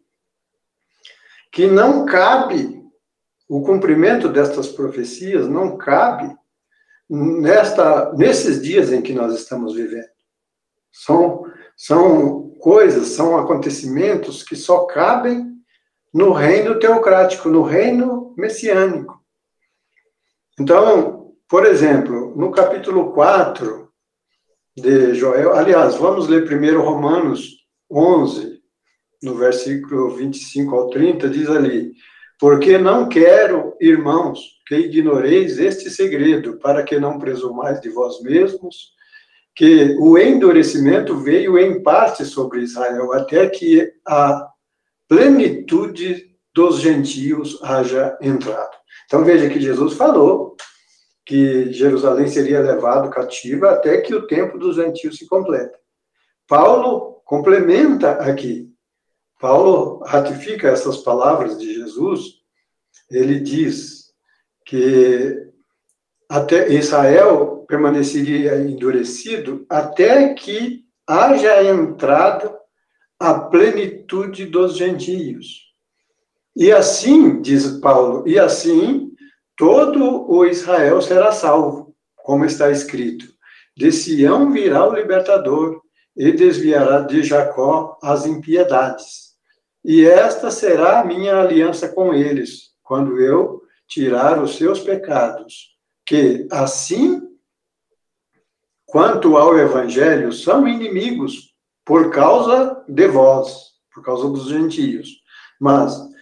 [1.51, 2.81] que não cabe,
[3.47, 6.35] o cumprimento destas profecias não cabe
[7.07, 10.09] nesta, nesses dias em que nós estamos vivendo.
[10.91, 11.43] São,
[11.77, 15.53] são coisas, são acontecimentos que só cabem
[16.11, 19.22] no reino teocrático, no reino messiânico.
[20.59, 23.89] Então, por exemplo, no capítulo 4
[24.77, 28.61] de Joel, aliás, vamos ler primeiro Romanos 11,
[29.23, 31.93] no versículo 25 ao 30, diz ali:
[32.39, 38.93] Porque não quero, irmãos, que ignoreis este segredo, para que não presumais de vós mesmos,
[39.55, 44.47] que o endurecimento veio em parte sobre Israel, até que a
[45.07, 48.82] plenitude dos gentios haja entrado.
[49.14, 50.57] Então veja que Jesus falou
[51.24, 55.78] que Jerusalém seria levado cativa até que o tempo dos gentios se complete.
[56.47, 58.74] Paulo complementa aqui.
[59.39, 62.24] Paulo ratifica essas palavras de Jesus.
[63.07, 64.11] Ele diz:
[64.66, 65.47] que
[66.28, 72.51] até Israel permaneceria endurecido até que haja entrado
[73.20, 75.72] a plenitude dos gentios.
[76.55, 79.11] E assim, diz Paulo, e assim
[79.57, 83.25] todo o Israel será salvo, como está escrito:
[83.75, 85.81] de Sião virá o libertador
[86.15, 89.33] e desviará de Jacó as impiedades.
[89.83, 95.75] E esta será a minha aliança com eles, quando eu tirar os seus pecados,
[96.05, 97.21] que assim
[98.85, 105.09] quanto ao evangelho são inimigos por causa de vós, por causa dos gentios.
[105.59, 106.12] Mas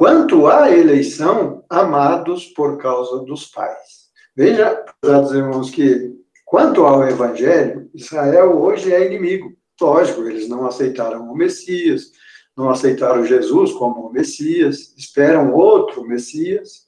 [0.00, 4.08] quanto à eleição, amados por causa dos pais.
[4.34, 9.52] Veja, meus irmãos, que quanto ao evangelho, Israel hoje é inimigo.
[9.78, 12.12] Lógico, eles não aceitaram o Messias,
[12.56, 16.86] não aceitaram Jesus como o Messias, esperam outro Messias.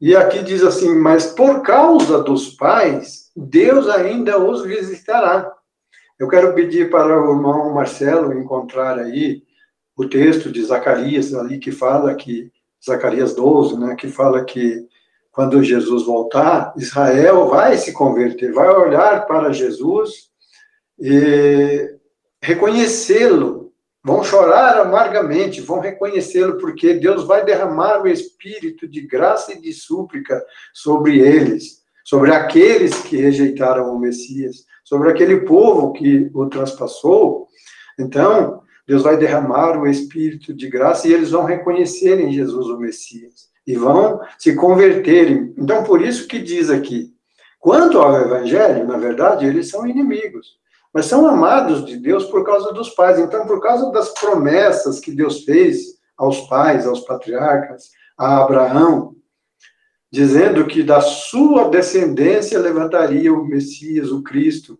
[0.00, 5.52] E aqui diz assim: Mas por causa dos pais, Deus ainda os visitará.
[6.20, 9.42] Eu quero pedir para o irmão Marcelo encontrar aí
[9.96, 12.52] o texto de Zacarias, ali que fala que,
[12.84, 14.86] Zacarias 12, né, que fala que
[15.32, 20.30] quando Jesus voltar, Israel vai se converter, vai olhar para Jesus
[20.98, 21.96] e
[22.42, 23.66] reconhecê-lo
[24.06, 29.72] vão chorar amargamente, vão reconhecê-lo, porque Deus vai derramar o espírito de graça e de
[29.72, 30.40] súplica
[30.72, 37.48] sobre eles, sobre aqueles que rejeitaram o Messias, sobre aquele povo que o transpassou.
[37.98, 42.78] Então, Deus vai derramar o espírito de graça e eles vão reconhecer em Jesus o
[42.78, 45.52] Messias e vão se converterem.
[45.58, 47.12] Então, por isso que diz aqui,
[47.58, 50.56] quanto ao evangelho, na verdade, eles são inimigos
[50.96, 53.18] mas são amados de Deus por causa dos pais.
[53.18, 59.14] Então, por causa das promessas que Deus fez aos pais, aos patriarcas, a Abraão,
[60.10, 64.78] dizendo que da sua descendência levantaria o Messias, o Cristo,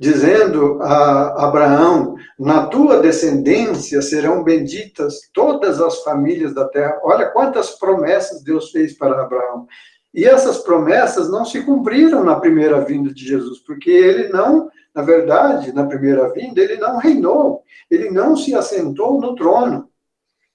[0.00, 7.00] dizendo a Abraão: Na tua descendência serão benditas todas as famílias da terra.
[7.02, 9.66] Olha quantas promessas Deus fez para Abraão.
[10.14, 15.02] E essas promessas não se cumpriram na primeira vinda de Jesus, porque ele não, na
[15.02, 19.90] verdade, na primeira vinda, ele não reinou, ele não se assentou no trono.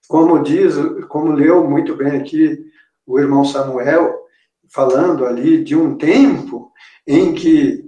[0.07, 0.73] Como diz,
[1.07, 2.59] como leu muito bem aqui
[3.05, 4.21] o irmão Samuel,
[4.67, 6.71] falando ali de um tempo
[7.05, 7.85] em que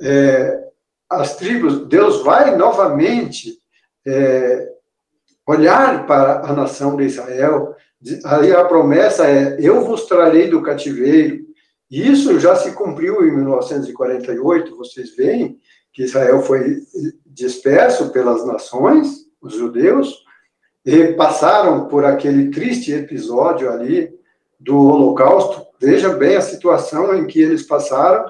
[0.00, 0.69] é,
[1.10, 3.58] as tribos, Deus vai novamente
[4.06, 4.68] é,
[5.44, 7.74] olhar para a nação de Israel.
[8.24, 11.40] Aí a promessa é: eu vos trarei do cativeiro.
[11.90, 14.76] Isso já se cumpriu em 1948.
[14.76, 15.58] Vocês veem
[15.92, 16.82] que Israel foi
[17.26, 20.24] disperso pelas nações, os judeus,
[20.86, 24.14] e passaram por aquele triste episódio ali
[24.58, 25.66] do Holocausto.
[25.80, 28.24] Veja bem a situação em que eles passaram.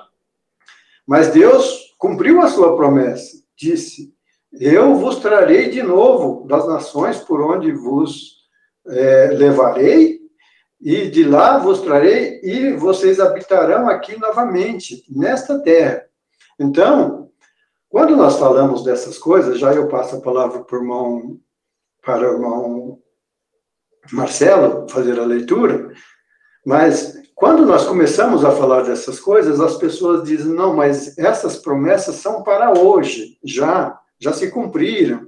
[1.07, 3.37] Mas Deus cumpriu a sua promessa.
[3.57, 4.13] Disse:
[4.53, 8.41] Eu vos trarei de novo das nações por onde vos
[8.89, 10.19] é, levarei,
[10.81, 16.07] e de lá vos trarei, e vocês habitarão aqui novamente, nesta terra.
[16.59, 17.31] Então,
[17.89, 21.41] quando nós falamos dessas coisas, já eu passo a palavra para o irmão,
[22.03, 23.03] para o irmão
[24.11, 25.93] Marcelo fazer a leitura,
[26.65, 32.17] mas quando nós começamos a falar dessas coisas, as pessoas dizem: não, mas essas promessas
[32.17, 35.27] são para hoje, já, já se cumpriram.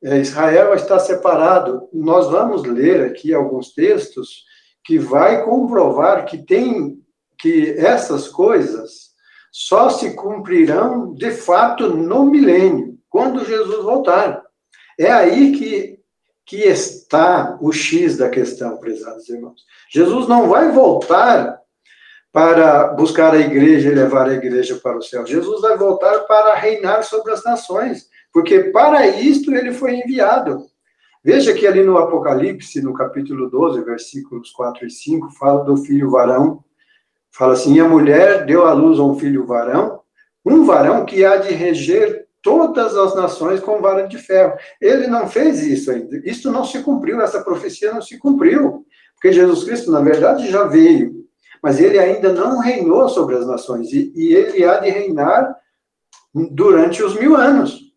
[0.00, 1.88] É, Israel está separado.
[1.92, 4.44] Nós vamos ler aqui alguns textos
[4.84, 6.96] que vai comprovar que tem
[7.36, 9.08] que essas coisas
[9.50, 14.44] só se cumprirão de fato no milênio, quando Jesus voltar.
[14.96, 15.97] É aí que
[16.48, 19.60] que está o X da questão, prezados irmãos.
[19.90, 21.60] Jesus não vai voltar
[22.32, 25.26] para buscar a igreja e levar a igreja para o céu.
[25.26, 30.64] Jesus vai voltar para reinar sobre as nações, porque para isto ele foi enviado.
[31.22, 36.10] Veja que ali no Apocalipse, no capítulo 12, versículos 4 e 5, fala do filho
[36.10, 36.64] varão.
[37.30, 40.00] Fala assim: a mulher deu à luz a um filho varão,
[40.42, 44.54] um varão que há de reger todas as nações com vara de ferro.
[44.80, 46.16] Ele não fez isso ainda.
[46.24, 48.86] Isso não se cumpriu, essa profecia não se cumpriu.
[49.14, 51.26] Porque Jesus Cristo, na verdade, já veio,
[51.62, 55.56] mas ele ainda não reinou sobre as nações, e, e ele há de reinar
[56.52, 57.88] durante os mil anos.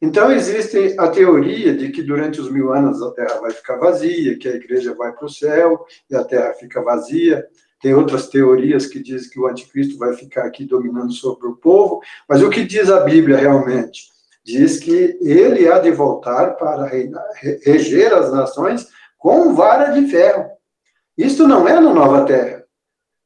[0.00, 4.38] Então, existe a teoria de que durante os mil anos a terra vai ficar vazia,
[4.38, 7.46] que a igreja vai para o céu e a terra fica vazia.
[7.86, 12.00] Tem outras teorias que dizem que o anticristo vai ficar aqui dominando sobre o povo,
[12.28, 14.08] mas o que diz a Bíblia realmente?
[14.44, 16.90] Diz que ele há de voltar para
[17.64, 20.46] reger as nações com vara de ferro.
[21.16, 22.64] Isto não é na nova terra.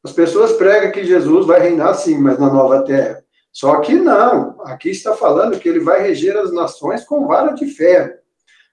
[0.05, 3.25] As pessoas pregam que Jesus vai reinar sim, mas na nova terra.
[3.51, 4.61] Só que não.
[4.67, 8.13] Aqui está falando que ele vai reger as nações com vara de ferro.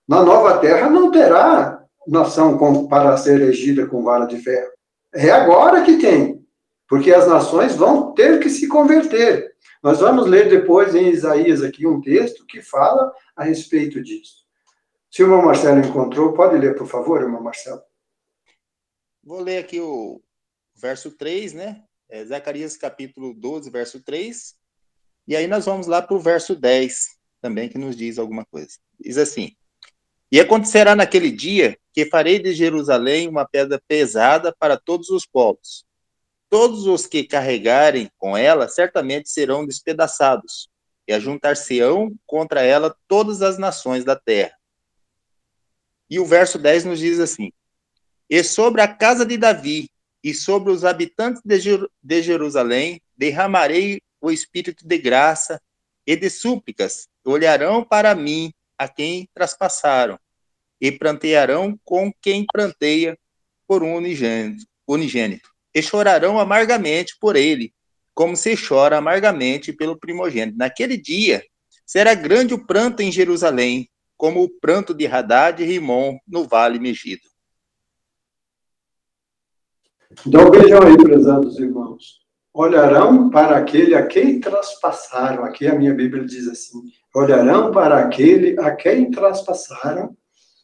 [0.06, 2.58] Na nova terra não terá nação
[2.90, 4.76] para ser regida com vara de ferro.
[5.14, 6.46] É agora que tem,
[6.88, 9.56] porque as nações vão ter que se converter.
[9.82, 14.46] Nós vamos ler depois em Isaías aqui um texto que fala a respeito disso.
[15.10, 17.82] Se o irmão Marcelo encontrou, pode ler, por favor, irmão Marcelo.
[19.24, 20.22] Vou ler aqui o
[20.76, 21.84] verso 3, né?
[22.10, 24.56] É Zacarias capítulo 12, verso 3.
[25.28, 28.78] E aí nós vamos lá para o verso 10, também, que nos diz alguma coisa.
[29.00, 29.56] Diz assim:
[30.32, 35.86] E acontecerá naquele dia que farei de Jerusalém uma pedra pesada para todos os povos.
[36.50, 40.70] Todos os que carregarem com ela certamente serão despedaçados,
[41.08, 44.54] e ajuntar-se-ão contra ela todas as nações da terra.
[46.10, 47.52] E o verso 10 nos diz assim:
[48.30, 49.90] E sobre a casa de Davi
[50.24, 51.60] e sobre os habitantes de,
[52.04, 55.62] de Jerusalém derramarei o espírito de graça
[56.06, 60.20] e de súplicas, olharão para mim a quem traspassaram
[60.80, 63.18] e prantearão com quem pranteia
[63.68, 67.74] por um unigênito, unigênito, e chorarão amargamente por ele,
[68.14, 70.58] como se chora amargamente pelo primogênito.
[70.58, 71.44] Naquele dia
[71.86, 76.80] será grande o pranto em Jerusalém, como o pranto de Haddad e Rimon no Vale
[76.80, 77.22] Megido.
[80.26, 82.26] Então vejam aí, prezados irmãos.
[82.54, 85.44] Olharão para aquele a quem traspassaram.
[85.44, 86.82] Aqui a minha Bíblia diz assim:
[87.18, 90.16] olharão para aquele a quem traspassaram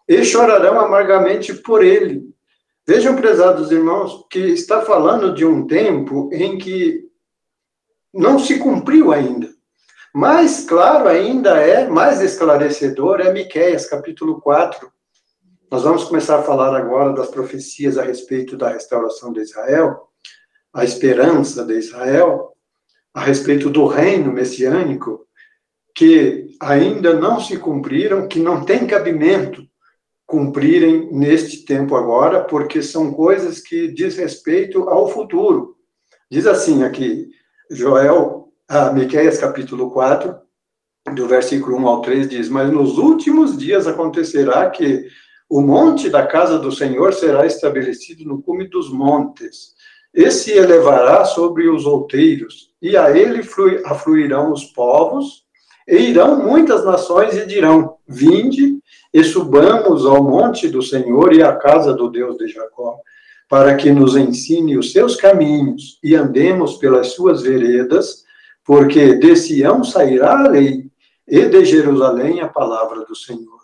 [0.08, 2.24] e chorarão amargamente por ele.
[2.86, 7.10] Vejam, prezados irmãos, que está falando de um tempo em que
[8.14, 9.50] não se cumpriu ainda.
[10.14, 14.92] Mais claro ainda é, mais esclarecedor é Miqueias, capítulo 4,
[15.72, 20.10] Nós vamos começar a falar agora das profecias a respeito da restauração de Israel,
[20.72, 22.56] a esperança de Israel,
[23.12, 25.26] a respeito do reino messiânico,
[25.96, 29.64] que ainda não se cumpriram, que não tem cabimento
[30.26, 35.76] cumprirem neste tempo agora, porque são coisas que diz respeito ao futuro.
[36.32, 37.30] Diz assim aqui,
[37.70, 40.36] Joel, ah, Miqueias capítulo 4,
[41.14, 45.06] do versículo 1 ao 3 diz: "Mas nos últimos dias acontecerá que
[45.50, 49.74] o monte da casa do Senhor será estabelecido no cume dos montes,
[50.14, 53.42] e se elevará sobre os outeiros, e a ele
[53.86, 55.43] afluirão os povos,
[55.88, 58.80] e irão muitas nações e dirão: Vinde
[59.14, 62.98] e subamos ao monte do Senhor e à casa do Deus de Jacó,
[63.50, 68.24] para que nos ensine os seus caminhos e andemos pelas suas veredas,
[68.66, 70.90] porque de Sião sairá a lei
[71.28, 73.62] e de Jerusalém a palavra do Senhor.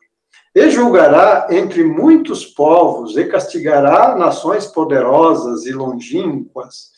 [0.53, 6.89] E julgará entre muitos povos, e castigará nações poderosas e longínquas.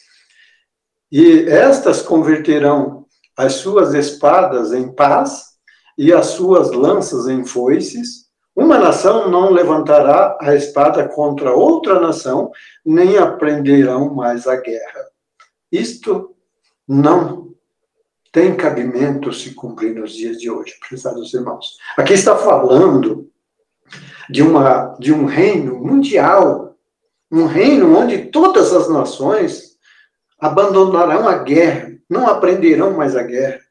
[1.12, 3.01] E estas converterão
[3.38, 5.52] as suas espadas em paz
[5.98, 8.30] e as suas lanças em foices.
[8.56, 12.52] Uma nação não levantará a espada contra outra nação,
[12.86, 15.06] nem aprenderão mais a guerra.
[15.72, 16.36] Isto
[16.88, 17.52] não
[18.32, 21.78] tem cabimento se cumprir nos dias de hoje, prezados irmãos.
[21.98, 23.30] Aqui está falando
[24.30, 26.76] de, uma, de um reino mundial,
[27.32, 29.78] um reino onde todas as nações
[30.40, 33.62] abandonarão a guerra, não aprenderão mais a guerra.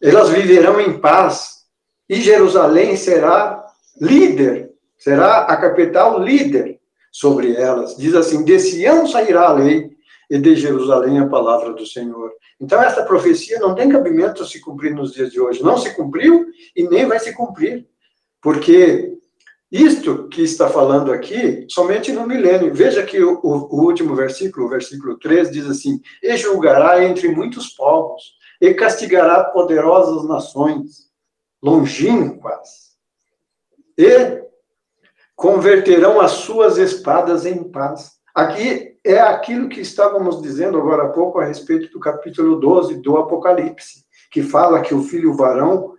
[0.00, 1.64] Elas viverão em paz
[2.08, 3.66] e Jerusalém será
[4.00, 6.78] líder, será a capital líder
[7.10, 7.96] sobre elas.
[7.96, 9.90] Diz assim: de Sião sairá a lei
[10.30, 12.30] e de Jerusalém a palavra do Senhor.
[12.60, 15.62] Então, essa profecia não tem cabimento se cumprir nos dias de hoje.
[15.62, 17.84] Não se cumpriu e nem vai se cumprir.
[18.40, 19.18] Porque
[19.70, 22.74] isto que está falando aqui, somente no milênio.
[22.74, 27.70] Veja que o, o, último versículo, o versículo 3, diz assim: E julgará entre muitos
[27.70, 28.22] povos,
[28.60, 31.08] e castigará poderosas nações,
[31.62, 32.94] longínquas,
[33.98, 34.42] e
[35.34, 38.12] converterão as suas espadas em paz.
[38.34, 43.16] Aqui é aquilo que estávamos dizendo agora há pouco a respeito do capítulo 12 do
[43.16, 45.94] Apocalipse, que fala que o filho varão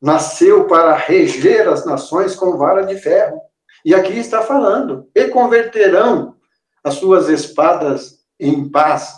[0.00, 3.40] nasceu para reger as nações com vara de ferro.
[3.84, 6.36] E aqui está falando: e converterão
[6.82, 9.14] as suas espadas em paz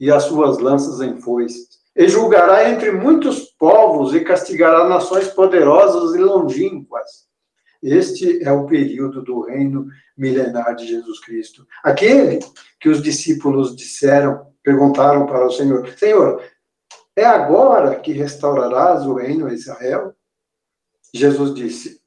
[0.00, 1.76] e as suas lanças em foices.
[1.94, 7.26] E julgará entre muitos povos e castigará nações poderosas e longínquas.
[7.82, 9.86] Este é o período do reino
[10.16, 11.66] milenar de Jesus Cristo.
[11.82, 12.40] Aquele
[12.80, 16.42] que os discípulos disseram, perguntaram para o Senhor: Senhor,
[17.16, 20.14] é agora que restaurarás o reino a Israel?
[21.14, 22.00] Jesus disse: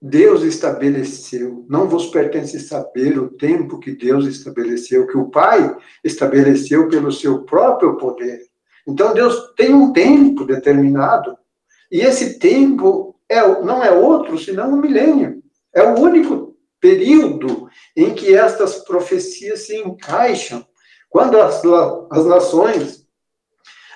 [0.00, 6.88] Deus estabeleceu, não vos pertence saber o tempo que Deus estabeleceu, que o Pai estabeleceu
[6.88, 8.40] pelo seu próprio poder.
[8.86, 11.36] Então Deus tem um tempo determinado,
[11.90, 15.42] e esse tempo é, não é outro senão um milênio.
[15.74, 20.64] É o único período em que estas profecias se encaixam.
[21.08, 21.62] Quando as,
[22.10, 23.03] as nações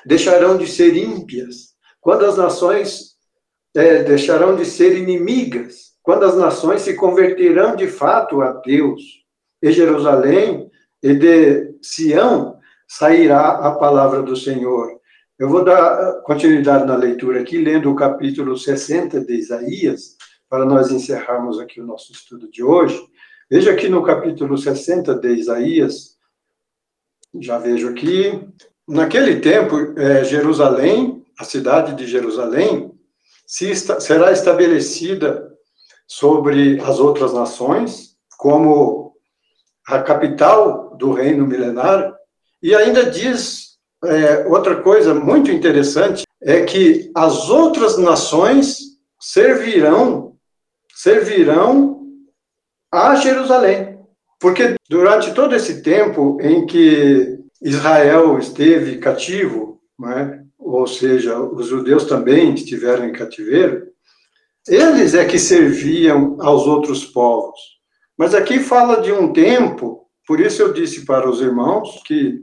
[0.09, 3.11] deixarão de ser ímpias, quando as nações
[3.77, 9.03] é, deixarão de ser inimigas, quando as nações se converterão de fato a Deus,
[9.63, 10.71] e Jerusalém
[11.03, 14.99] e de Sião sairá a palavra do Senhor.
[15.39, 20.17] Eu vou dar continuidade na leitura aqui, lendo o capítulo 60 de Isaías,
[20.49, 22.99] para nós encerrarmos aqui o nosso estudo de hoje.
[23.51, 26.17] Veja aqui no capítulo 60 de Isaías,
[27.39, 28.49] já vejo aqui,
[28.89, 32.91] Naquele tempo, é, Jerusalém, a cidade de Jerusalém,
[33.47, 35.47] se esta, será estabelecida
[36.07, 39.13] sobre as outras nações como
[39.87, 42.15] a capital do reino milenar.
[42.63, 48.79] E ainda diz é, outra coisa muito interessante é que as outras nações
[49.21, 50.37] servirão
[50.95, 52.07] servirão
[52.91, 54.01] a Jerusalém,
[54.41, 60.41] porque durante todo esse tempo em que Israel esteve cativo, é?
[60.59, 63.89] ou seja, os judeus também estiveram em cativeiro,
[64.67, 67.59] eles é que serviam aos outros povos.
[68.17, 72.41] Mas aqui fala de um tempo, por isso eu disse para os irmãos que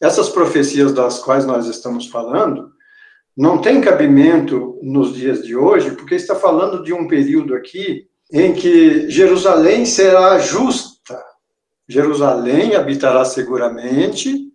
[0.00, 2.70] essas profecias das quais nós estamos falando
[3.36, 8.54] não tem cabimento nos dias de hoje, porque está falando de um período aqui em
[8.54, 10.95] que Jerusalém será justa
[11.88, 14.46] Jerusalém habitará seguramente.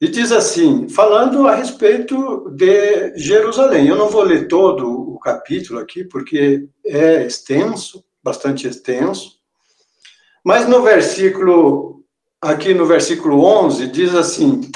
[0.00, 3.86] E diz assim, falando a respeito de Jerusalém.
[3.86, 9.36] Eu não vou ler todo o capítulo aqui, porque é extenso, bastante extenso.
[10.44, 12.04] Mas no versículo,
[12.40, 14.70] aqui no versículo 11, diz assim: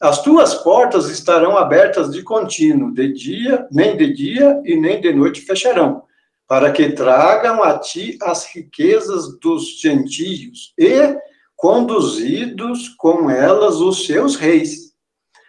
[0.00, 5.12] As tuas portas estarão abertas de contínuo, de dia, nem de dia e nem de
[5.12, 6.02] noite fecharão,
[6.48, 11.16] para que tragam a ti as riquezas dos gentios e
[11.56, 14.92] conduzidos com elas os seus reis.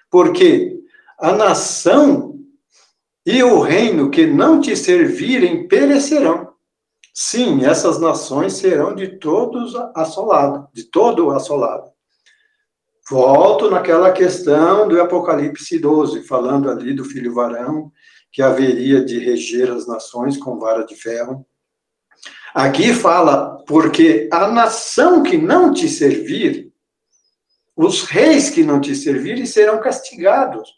[0.10, 0.80] Porque
[1.20, 2.40] a nação
[3.26, 6.54] e o reino que não te servirem perecerão.
[7.14, 11.92] Sim, essas nações serão de todos assoladas, de todo assolado.
[13.10, 17.92] Volto naquela questão do Apocalipse 12, falando ali do filho varão,
[18.32, 21.46] que haveria de reger as nações com vara de ferro.
[22.54, 26.72] Aqui fala, porque a nação que não te servir,
[27.76, 30.70] os reis que não te servirem serão castigados.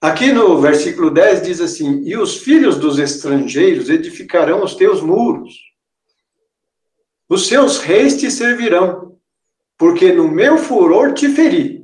[0.00, 5.54] Aqui no versículo 10 diz assim: E os filhos dos estrangeiros edificarão os teus muros,
[7.28, 9.18] os seus reis te servirão,
[9.78, 11.83] porque no meu furor te feri,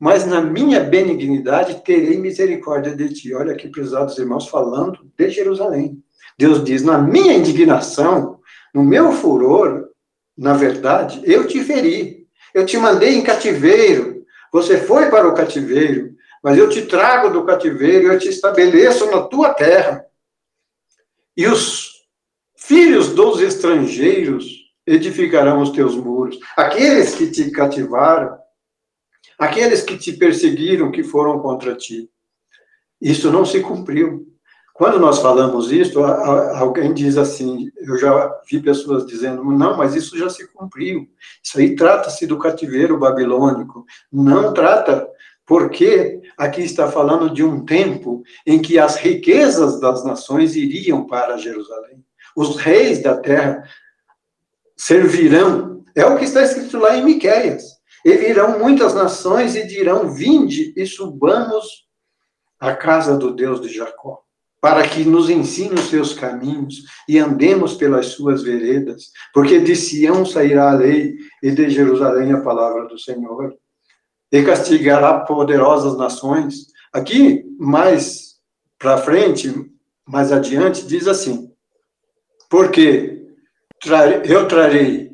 [0.00, 3.34] mas na minha benignidade terei misericórdia de ti.
[3.34, 6.02] Olha aqui, prezados irmãos, falando de Jerusalém.
[6.38, 8.40] Deus diz: Na minha indignação,
[8.74, 9.88] no meu furor,
[10.36, 12.26] na verdade, eu te feri.
[12.54, 14.24] Eu te mandei em cativeiro.
[14.52, 16.10] Você foi para o cativeiro
[16.42, 20.04] mas eu te trago do cativeiro, eu te estabeleço na tua terra.
[21.36, 21.90] E os
[22.56, 24.46] filhos dos estrangeiros
[24.86, 26.38] edificarão os teus muros.
[26.56, 28.38] Aqueles que te cativaram,
[29.40, 32.10] aqueles que te perseguiram, que foram contra ti.
[33.00, 34.26] Isso não se cumpriu.
[34.74, 40.16] Quando nós falamos isso, alguém diz assim, eu já vi pessoas dizendo, não, mas isso
[40.16, 41.08] já se cumpriu.
[41.42, 43.86] Isso aí trata-se do cativeiro babilônico.
[44.12, 45.08] Não trata
[45.46, 51.38] porque aqui está falando de um tempo em que as riquezas das nações iriam para
[51.38, 52.04] Jerusalém.
[52.36, 53.64] Os reis da terra
[54.76, 55.82] servirão.
[55.94, 57.79] É o que está escrito lá em Miqueias.
[58.04, 61.86] E virão muitas nações e dirão: Vinde e subamos
[62.58, 64.20] à casa do Deus de Jacó,
[64.60, 70.24] para que nos ensine os seus caminhos e andemos pelas suas veredas, porque de Sião
[70.24, 73.54] sairá a lei e de Jerusalém a palavra do Senhor
[74.32, 76.66] e castigará poderosas nações.
[76.92, 78.36] Aqui, mais
[78.78, 79.52] para frente,
[80.06, 81.50] mais adiante, diz assim:
[82.48, 83.26] Porque
[84.24, 85.10] eu trarei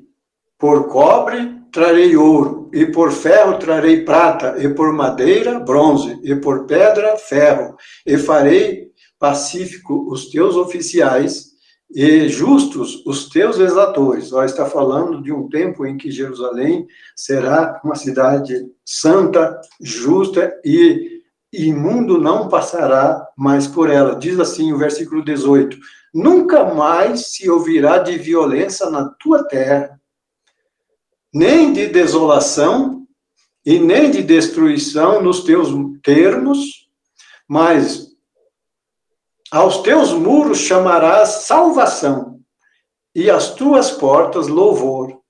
[0.59, 6.67] por cobre, trarei ouro, e por ferro trarei prata, e por madeira, bronze, e por
[6.67, 8.87] pedra, ferro, e farei
[9.19, 11.57] pacífico os teus oficiais
[11.91, 14.33] e justos os teus exatores.
[14.33, 21.23] Ó, está falando de um tempo em que Jerusalém será uma cidade santa, justa e
[21.53, 24.17] imundo não passará mais por ela.
[24.17, 25.77] Diz assim o versículo 18:
[26.13, 29.99] Nunca mais se ouvirá de violência na tua terra,
[31.37, 33.07] nem de desolação
[33.65, 35.69] e nem de destruição nos teus
[36.03, 36.89] termos,
[37.47, 38.07] mas
[39.53, 42.41] aos teus muros chamarás salvação,
[43.15, 45.21] e às tuas portas louvor.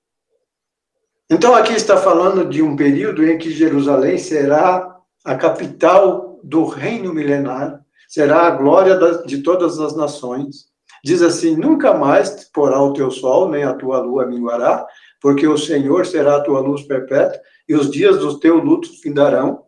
[1.29, 7.13] Então, aqui está falando de um período em que Jerusalém será a capital do reino
[7.13, 10.67] milenar, será a glória de todas as nações.
[11.03, 14.85] Diz assim: nunca mais porá o teu sol, nem a tua lua minguará,
[15.21, 19.63] porque o Senhor será a tua luz perpétua, e os dias do teu luto findarão,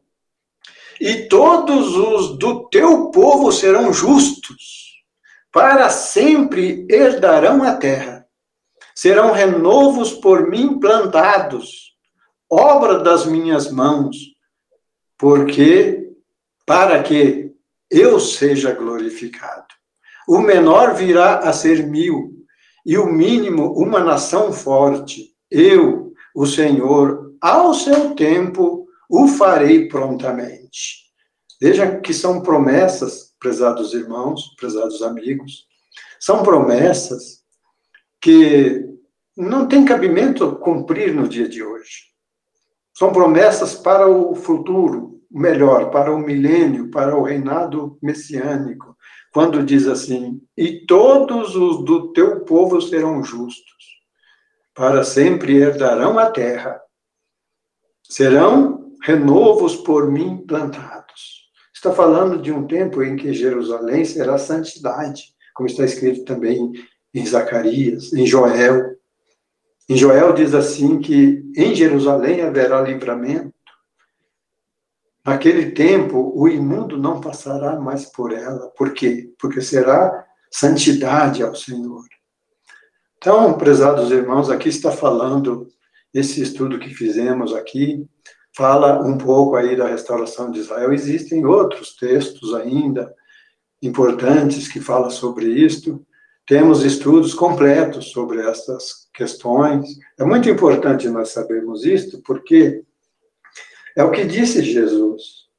[0.99, 5.03] e todos os do teu povo serão justos,
[5.51, 8.25] para sempre herdarão a terra.
[8.93, 11.93] Serão renovos por mim plantados,
[12.49, 14.17] obra das minhas mãos,
[15.17, 16.11] porque
[16.65, 17.53] para que
[17.89, 19.67] eu seja glorificado.
[20.27, 22.39] O menor virá a ser mil,
[22.85, 25.33] e o mínimo uma nação forte.
[25.51, 31.09] Eu, o Senhor, ao seu tempo, o farei prontamente.
[31.59, 35.67] Veja que são promessas, prezados irmãos, prezados amigos,
[36.19, 37.39] são promessas
[38.21, 38.85] que
[39.35, 42.09] não tem cabimento cumprir no dia de hoje.
[42.93, 48.97] São promessas para o futuro, melhor, para o milênio, para o reinado messiânico,
[49.31, 53.78] quando diz assim: E todos os do teu povo serão justos,
[54.79, 56.81] para sempre herdarão a terra,
[58.01, 61.49] serão renovos por mim plantados.
[61.75, 66.71] Está falando de um tempo em que Jerusalém será santidade, como está escrito também
[67.13, 68.95] em Zacarias, em Joel.
[69.89, 73.53] Em Joel diz assim que em Jerusalém haverá livramento.
[75.25, 78.69] Naquele tempo, o imundo não passará mais por ela.
[78.77, 79.29] Por quê?
[79.37, 82.05] Porque será santidade ao Senhor.
[83.21, 85.67] Então, prezados irmãos, aqui está falando
[86.13, 88.07] esse estudo que fizemos aqui,
[88.55, 90.93] fala um pouco aí da restauração de Israel.
[90.93, 93.13] Existem outros textos ainda
[93.83, 96.01] importantes que falam sobre isto.
[96.47, 99.85] Temos estudos completos sobre essas questões.
[100.17, 102.85] É muito importante nós sabermos isto, porque
[103.97, 105.49] é o que disse Jesus.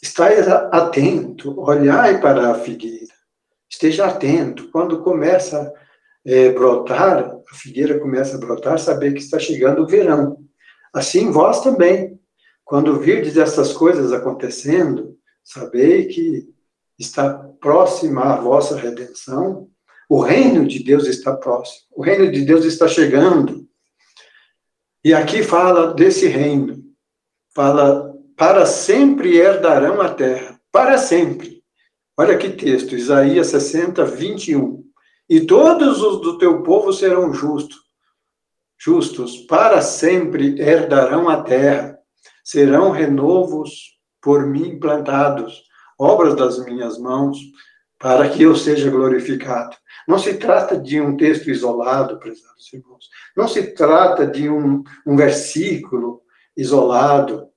[0.00, 3.12] Esteja atento, olhai para a figueira.
[3.68, 4.70] Esteja atento.
[4.70, 5.72] Quando começa
[6.24, 10.38] é, brotar, a figueira começa a brotar, saber que está chegando o verão.
[10.94, 12.18] Assim vós também.
[12.64, 16.48] Quando virdes essas coisas acontecendo, sabei que
[16.98, 19.68] está próxima a vossa redenção.
[20.08, 21.86] O reino de Deus está próximo.
[21.90, 23.66] O reino de Deus está chegando.
[25.04, 26.82] E aqui fala desse reino.
[27.54, 30.60] Fala, para sempre herdarão a terra.
[30.70, 31.62] Para sempre.
[32.16, 34.84] Olha que texto, Isaías 60, 21.
[35.32, 37.78] E todos os do teu povo serão justos.
[38.78, 41.98] Justos, para sempre herdarão a terra.
[42.44, 45.62] Serão renovos por mim plantados,
[45.98, 47.38] obras das minhas mãos,
[47.98, 49.74] para que eu seja glorificado.
[50.06, 53.08] Não se trata de um texto isolado, prezados irmãos.
[53.34, 56.20] Não se trata de um, um versículo
[56.54, 57.48] isolado.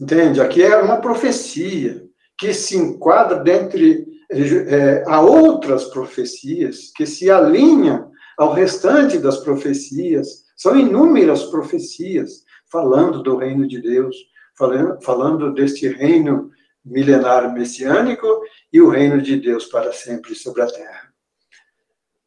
[0.00, 0.40] Entende?
[0.40, 2.02] Aqui é uma profecia
[2.38, 10.44] que se enquadra dentre é, outras profecias que se alinham ao restante das profecias.
[10.56, 14.16] São inúmeras profecias falando do reino de Deus,
[14.56, 16.50] falando, falando deste reino
[16.84, 18.26] milenar messiânico
[18.72, 21.12] e o reino de Deus para sempre sobre a terra.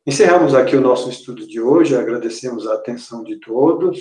[0.06, 4.00] Encerramos aqui o nosso estudo de hoje, agradecemos a atenção de todos,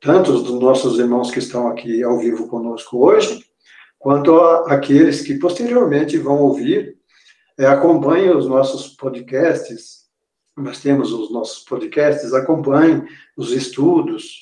[0.00, 3.44] tantos dos nossos irmãos que estão aqui ao vivo conosco hoje,
[3.96, 4.34] quanto
[4.66, 6.98] aqueles que posteriormente vão ouvir.
[7.60, 10.06] É, acompanhem os nossos podcasts,
[10.56, 13.04] nós temos os nossos podcasts, acompanhem
[13.36, 14.40] os estudos,